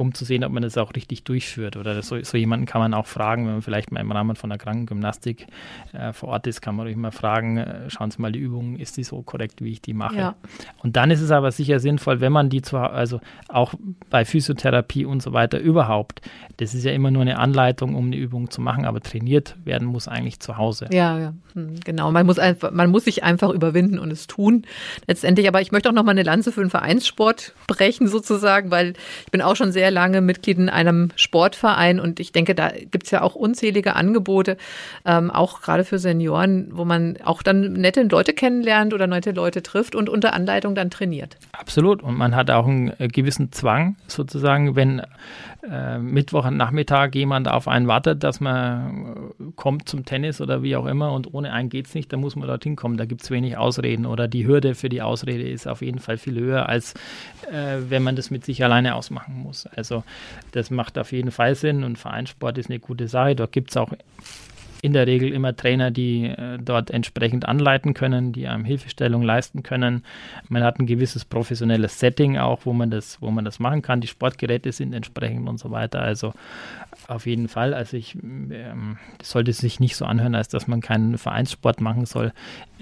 um 0.00 0.14
zu 0.14 0.24
sehen, 0.24 0.44
ob 0.44 0.52
man 0.52 0.62
das 0.62 0.78
auch 0.78 0.94
richtig 0.94 1.24
durchführt. 1.24 1.76
Oder 1.76 2.00
so, 2.02 2.20
so 2.22 2.36
jemanden 2.38 2.64
kann 2.64 2.80
man 2.80 2.94
auch 2.94 3.06
fragen, 3.06 3.44
wenn 3.44 3.52
man 3.52 3.62
vielleicht 3.62 3.92
mal 3.92 4.00
im 4.00 4.10
Rahmen 4.10 4.34
von 4.34 4.50
einer 4.50 4.58
Krankengymnastik 4.58 5.46
äh, 5.92 6.12
vor 6.14 6.30
Ort 6.30 6.46
ist, 6.46 6.62
kann 6.62 6.74
man 6.74 6.86
ruhig 6.86 6.96
mal 6.96 7.10
fragen, 7.10 7.58
äh, 7.58 7.90
schauen 7.90 8.10
Sie 8.10 8.20
mal 8.20 8.32
die 8.32 8.38
Übung, 8.38 8.76
ist 8.76 8.96
die 8.96 9.04
so 9.04 9.20
korrekt, 9.20 9.62
wie 9.62 9.72
ich 9.72 9.82
die 9.82 9.92
mache? 9.92 10.16
Ja. 10.16 10.34
Und 10.82 10.96
dann 10.96 11.10
ist 11.10 11.20
es 11.20 11.30
aber 11.30 11.52
sicher 11.52 11.80
sinnvoll, 11.80 12.20
wenn 12.20 12.32
man 12.32 12.48
die 12.48 12.62
zu, 12.62 12.78
also 12.78 13.20
auch 13.48 13.74
bei 14.08 14.24
Physiotherapie 14.24 15.04
und 15.04 15.22
so 15.22 15.34
weiter 15.34 15.58
überhaupt, 15.58 16.22
das 16.56 16.74
ist 16.74 16.84
ja 16.84 16.92
immer 16.92 17.10
nur 17.10 17.22
eine 17.22 17.38
Anleitung, 17.38 17.94
um 17.94 18.06
eine 18.06 18.16
Übung 18.16 18.50
zu 18.50 18.62
machen, 18.62 18.86
aber 18.86 19.00
trainiert 19.00 19.56
werden 19.64 19.86
muss 19.86 20.08
eigentlich 20.08 20.40
zu 20.40 20.56
Hause. 20.56 20.88
Ja, 20.92 21.18
ja, 21.18 21.34
hm, 21.54 21.80
genau. 21.84 22.10
Man 22.10 22.24
muss 22.24 22.38
einfach, 22.38 22.70
man 22.70 22.90
muss 22.90 23.04
sich 23.04 23.22
einfach 23.22 23.50
überwinden 23.50 23.98
und 23.98 24.10
es 24.10 24.26
tun. 24.26 24.64
Letztendlich, 25.06 25.46
aber 25.46 25.60
ich 25.60 25.72
möchte 25.72 25.90
auch 25.90 25.94
noch 25.94 26.04
mal 26.04 26.12
eine 26.12 26.22
Lanze 26.22 26.52
für 26.52 26.60
den 26.60 26.70
Vereinssport 26.70 27.54
brechen 27.66 28.08
sozusagen, 28.08 28.70
weil 28.70 28.94
ich 29.24 29.30
bin 29.30 29.42
auch 29.42 29.56
schon 29.56 29.72
sehr 29.72 29.89
sehr 29.90 29.94
lange 29.94 30.20
Mitglied 30.20 30.58
in 30.58 30.68
einem 30.68 31.08
Sportverein 31.16 31.98
und 31.98 32.20
ich 32.20 32.30
denke, 32.30 32.54
da 32.54 32.68
gibt 32.68 33.04
es 33.06 33.10
ja 33.10 33.22
auch 33.22 33.34
unzählige 33.34 33.96
Angebote, 33.96 34.56
ähm, 35.04 35.30
auch 35.30 35.62
gerade 35.62 35.84
für 35.84 35.98
Senioren, 35.98 36.68
wo 36.72 36.84
man 36.84 37.16
auch 37.24 37.42
dann 37.42 37.72
nette 37.72 38.04
Leute 38.04 38.32
kennenlernt 38.32 38.94
oder 38.94 39.08
nette 39.08 39.32
Leute 39.32 39.62
trifft 39.62 39.96
und 39.96 40.08
unter 40.08 40.32
Anleitung 40.32 40.76
dann 40.76 40.90
trainiert. 40.90 41.36
Absolut. 41.52 42.02
Und 42.02 42.16
man 42.16 42.36
hat 42.36 42.50
auch 42.50 42.66
einen 42.66 42.92
äh, 42.98 43.08
gewissen 43.08 43.50
Zwang, 43.50 43.96
sozusagen, 44.06 44.76
wenn 44.76 45.02
äh, 45.68 45.98
Mittwochnachmittag 45.98 47.14
jemand 47.14 47.48
auf 47.48 47.68
einen 47.68 47.86
wartet, 47.86 48.24
dass 48.24 48.40
man 48.40 49.32
äh, 49.38 49.44
kommt 49.56 49.88
zum 49.88 50.04
Tennis 50.04 50.40
oder 50.40 50.62
wie 50.62 50.74
auch 50.76 50.86
immer 50.86 51.12
und 51.12 51.34
ohne 51.34 51.52
einen 51.52 51.68
geht 51.68 51.86
es 51.86 51.94
nicht, 51.94 52.12
dann 52.12 52.20
muss 52.20 52.36
man 52.36 52.48
dorthin 52.48 52.76
kommen. 52.76 52.96
Da 52.96 53.04
gibt 53.04 53.22
es 53.22 53.30
wenig 53.30 53.58
Ausreden 53.58 54.06
oder 54.06 54.26
die 54.26 54.46
Hürde 54.46 54.74
für 54.74 54.88
die 54.88 55.02
Ausrede 55.02 55.48
ist 55.48 55.66
auf 55.66 55.82
jeden 55.82 55.98
Fall 55.98 56.16
viel 56.16 56.38
höher, 56.38 56.68
als 56.68 56.94
äh, 57.50 57.78
wenn 57.88 58.02
man 58.02 58.16
das 58.16 58.30
mit 58.30 58.44
sich 58.44 58.64
alleine 58.64 58.94
ausmachen 58.94 59.42
muss. 59.42 59.66
Also 59.76 60.04
das 60.52 60.70
macht 60.70 60.98
auf 60.98 61.12
jeden 61.12 61.30
Fall 61.30 61.54
Sinn 61.54 61.84
und 61.84 61.98
Vereinssport 61.98 62.58
ist 62.58 62.70
eine 62.70 62.78
gute 62.78 63.08
Sache. 63.08 63.36
Dort 63.36 63.52
gibt 63.52 63.70
es 63.70 63.76
auch 63.76 63.92
in 64.82 64.92
der 64.92 65.06
Regel 65.06 65.32
immer 65.32 65.54
Trainer, 65.54 65.90
die 65.90 66.26
äh, 66.26 66.58
dort 66.58 66.90
entsprechend 66.90 67.46
anleiten 67.46 67.94
können, 67.94 68.32
die 68.32 68.48
einem 68.48 68.64
Hilfestellung 68.64 69.22
leisten 69.22 69.62
können. 69.62 70.04
Man 70.48 70.62
hat 70.62 70.78
ein 70.78 70.86
gewisses 70.86 71.24
professionelles 71.24 71.98
Setting 71.98 72.38
auch, 72.38 72.64
wo 72.64 72.72
man 72.72 72.90
das, 72.90 73.20
wo 73.20 73.30
man 73.30 73.44
das 73.44 73.58
machen 73.58 73.82
kann. 73.82 74.00
Die 74.00 74.08
Sportgeräte 74.08 74.72
sind 74.72 74.92
entsprechend 74.92 75.48
und 75.48 75.58
so 75.58 75.70
weiter. 75.70 76.00
Also 76.00 76.32
auf 77.08 77.26
jeden 77.26 77.48
Fall. 77.48 77.74
Also 77.74 77.96
ich 77.96 78.14
ähm, 78.14 78.98
sollte 79.22 79.52
sich 79.52 79.80
nicht 79.80 79.96
so 79.96 80.04
anhören, 80.04 80.34
als 80.34 80.48
dass 80.48 80.66
man 80.66 80.80
keinen 80.80 81.18
Vereinssport 81.18 81.80
machen 81.80 82.06
soll. 82.06 82.32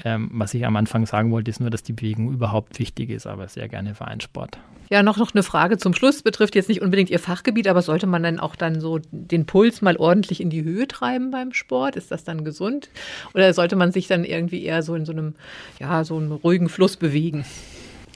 Ähm, 0.05 0.31
was 0.33 0.55
ich 0.55 0.65
am 0.65 0.77
Anfang 0.77 1.07
sagen 1.07 1.33
wollte, 1.33 1.51
ist 1.51 1.61
nur, 1.61 1.71
dass 1.71 1.83
die 1.83 1.93
Bewegung 1.93 2.33
überhaupt 2.33 2.79
wichtig 2.79 3.11
ist, 3.11 3.27
aber 3.27 3.49
sehr 3.49 3.69
gerne 3.69 3.95
Vereinssport. 3.95 4.59
Ja, 4.91 5.03
noch, 5.03 5.19
noch 5.19 5.35
eine 5.35 5.43
Frage 5.43 5.77
zum 5.77 5.93
Schluss, 5.93 6.23
betrifft 6.23 6.55
jetzt 6.55 6.69
nicht 6.69 6.81
unbedingt 6.81 7.11
Ihr 7.11 7.19
Fachgebiet, 7.19 7.69
aber 7.69 7.83
sollte 7.83 8.07
man 8.07 8.23
dann 8.23 8.41
auch 8.41 8.57
dann 8.57 8.81
so 8.81 9.01
den 9.11 9.45
Puls 9.45 9.83
mal 9.83 9.97
ordentlich 9.97 10.41
in 10.41 10.49
die 10.49 10.65
Höhe 10.65 10.89
treiben 10.89 11.31
beim 11.31 11.53
Sport? 11.53 11.88
Ist 11.97 12.11
das 12.11 12.25
dann 12.25 12.45
gesund? 12.45 12.89
Oder 13.35 13.53
sollte 13.55 13.77
man 13.77 13.93
sich 13.93 14.07
dann 14.07 14.25
irgendwie 14.25 14.65
eher 14.65 14.83
so 14.83 14.95
in 14.95 15.05
so 15.05 15.13
einem, 15.13 15.35
ja, 15.81 16.05
so 16.05 16.17
einem 16.17 16.33
ruhigen 16.33 16.69
Fluss 16.69 16.97
bewegen? 16.97 17.45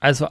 Also 0.01 0.29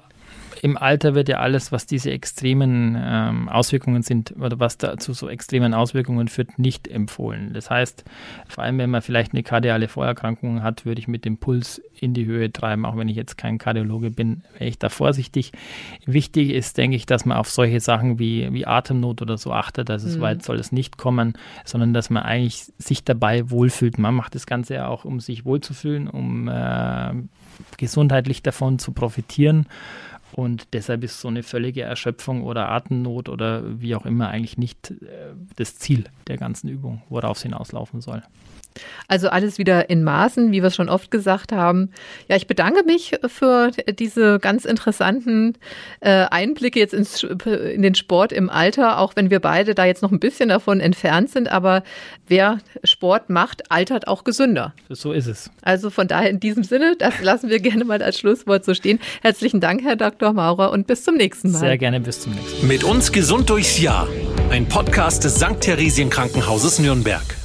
im 0.64 0.78
Alter 0.78 1.16
wird 1.16 1.28
ja 1.28 1.40
alles, 1.40 1.72
was 1.72 1.88
diese 1.88 2.12
extremen 2.12 2.96
ähm, 3.00 3.50
Auswirkungen 3.50 4.04
sind 4.04 4.36
oder 4.40 4.60
was 4.60 4.78
dazu 4.78 5.12
so 5.14 5.28
extremen 5.28 5.74
Auswirkungen 5.74 6.28
führt, 6.28 6.60
nicht 6.60 6.88
empfohlen. 6.88 7.52
Das 7.54 7.72
heißt, 7.72 8.04
vor 8.48 8.64
allem 8.64 8.78
wenn 8.78 8.92
man 8.92 9.02
vielleicht 9.02 9.34
eine 9.34 9.42
kardiale 9.42 9.88
Vorerkrankung 9.88 10.62
hat, 10.62 10.86
würde 10.86 11.00
ich 11.00 11.08
mit 11.08 11.26
dem 11.26 11.38
Puls 11.38 11.82
in 12.00 12.14
die 12.14 12.26
Höhe 12.26 12.54
treiben, 12.54 12.86
auch 12.86 12.96
wenn 12.96 13.10
ich 13.10 13.16
jetzt 13.16 13.40
kein 13.40 13.58
Kardiologe 13.58 14.12
bin, 14.12 14.44
wäre 14.54 14.70
ich 14.70 14.78
da 14.78 14.90
vorsichtig. 14.90 15.52
Wichtig 16.06 16.52
ist, 16.52 16.78
denke 16.78 16.96
ich, 16.96 17.08
dass 17.08 17.26
man 17.26 17.38
auf 17.38 17.50
solche 17.50 17.80
Sachen 17.80 18.20
wie, 18.20 18.54
wie 18.54 18.68
Atemnot 18.68 19.24
oder 19.24 19.40
so 19.40 19.52
achtet. 19.52 19.90
Also 19.90 20.10
mhm. 20.10 20.12
so 20.12 20.22
weit 20.22 20.44
soll 20.44 20.60
es 20.60 20.72
nicht 20.72 20.96
kommen, 20.96 21.34
sondern 21.66 21.96
dass 21.96 22.12
man 22.12 22.22
eigentlich 22.22 22.72
sich 22.78 23.04
dabei 23.04 23.50
wohlfühlt. 23.50 23.98
Man 23.98 24.14
macht 24.14 24.36
das 24.36 24.46
Ganze 24.46 24.76
ja 24.76 24.88
auch, 24.88 25.06
um 25.06 25.20
sich 25.20 25.44
wohlzufühlen, 25.44 26.08
um 26.08 26.48
äh, 26.48 27.14
gesundheitlich 27.78 28.44
davon 28.44 28.78
zu 28.78 28.92
profitieren. 28.92 29.66
Und 30.34 30.74
deshalb 30.74 31.04
ist 31.04 31.20
so 31.20 31.28
eine 31.28 31.44
völlige 31.44 31.82
Erschöpfung 31.82 32.44
oder 32.44 32.70
Atemnot 32.70 33.30
oder 33.30 33.82
wie 33.82 33.96
auch 33.96 34.06
immer 34.06 34.30
eigentlich 34.30 34.58
nicht 34.58 34.92
äh, 34.92 35.34
das 35.56 35.78
Ziel 35.78 36.06
der 36.28 36.38
ganzen 36.38 36.70
Übung, 36.70 37.02
worauf 37.10 37.38
es 37.38 37.44
hinauslaufen 37.44 38.02
soll. 38.02 38.24
Also 39.08 39.30
alles 39.30 39.58
wieder 39.58 39.90
in 39.90 40.04
Maßen, 40.04 40.52
wie 40.52 40.62
wir 40.62 40.68
es 40.68 40.76
schon 40.76 40.90
oft 40.90 41.12
gesagt 41.12 41.52
haben. 41.52 41.92
Ja, 42.28 42.36
ich 42.36 42.48
bedanke 42.48 42.84
mich 42.86 43.16
für 43.28 43.72
diese 44.00 44.40
ganz 44.40 44.66
interessanten 44.66 45.58
äh, 46.00 46.26
Einblicke 46.30 46.80
jetzt 46.80 46.94
ins, 46.94 47.24
in 47.24 47.82
den 47.82 47.96
Sport 47.96 48.32
im 48.32 48.50
Alter, 48.50 49.00
auch 49.00 49.16
wenn 49.16 49.30
wir 49.30 49.40
beide 49.40 49.76
da 49.76 49.86
jetzt 49.86 50.02
noch 50.02 50.12
ein 50.12 50.20
bisschen 50.20 50.50
davon 50.50 50.80
entfernt 50.80 51.30
sind. 51.30 51.52
Aber 51.52 51.84
wer 52.28 52.60
Sport 52.84 53.30
macht, 53.30 53.72
altert 53.72 54.08
auch 54.08 54.24
gesünder. 54.24 54.74
So 54.90 55.12
ist 55.12 55.28
es. 55.28 55.52
Also 55.62 55.90
von 55.90 56.08
daher 56.08 56.30
in 56.30 56.40
diesem 56.40 56.64
Sinne, 56.64 56.96
das 56.98 57.22
lassen 57.22 57.50
wir 57.50 57.60
gerne 57.62 57.86
mal 57.86 58.02
als 58.02 58.20
Schlusswort 58.20 58.66
so 58.66 58.74
stehen. 58.74 59.00
Herzlichen 59.22 59.60
Dank, 59.60 59.84
Herr 59.84 59.96
Dr. 59.96 60.34
Maurer, 60.34 60.72
und 60.72 60.88
bis 60.88 61.04
zum 61.04 61.16
nächsten 61.16 61.52
Mal. 61.52 61.60
Sehr 61.60 61.78
gerne, 61.78 62.00
bis 62.00 62.22
zum 62.22 62.34
nächsten 62.34 62.62
Mal. 62.62 62.68
Mit 62.68 62.84
uns 62.84 63.12
gesund 63.12 63.50
durchs 63.50 63.80
Jahr. 63.80 64.08
Ein 64.50 64.68
Podcast 64.68 65.24
des 65.24 65.36
St. 65.36 65.60
Theresien 65.60 66.10
Krankenhauses 66.10 66.80
Nürnberg. 66.80 67.41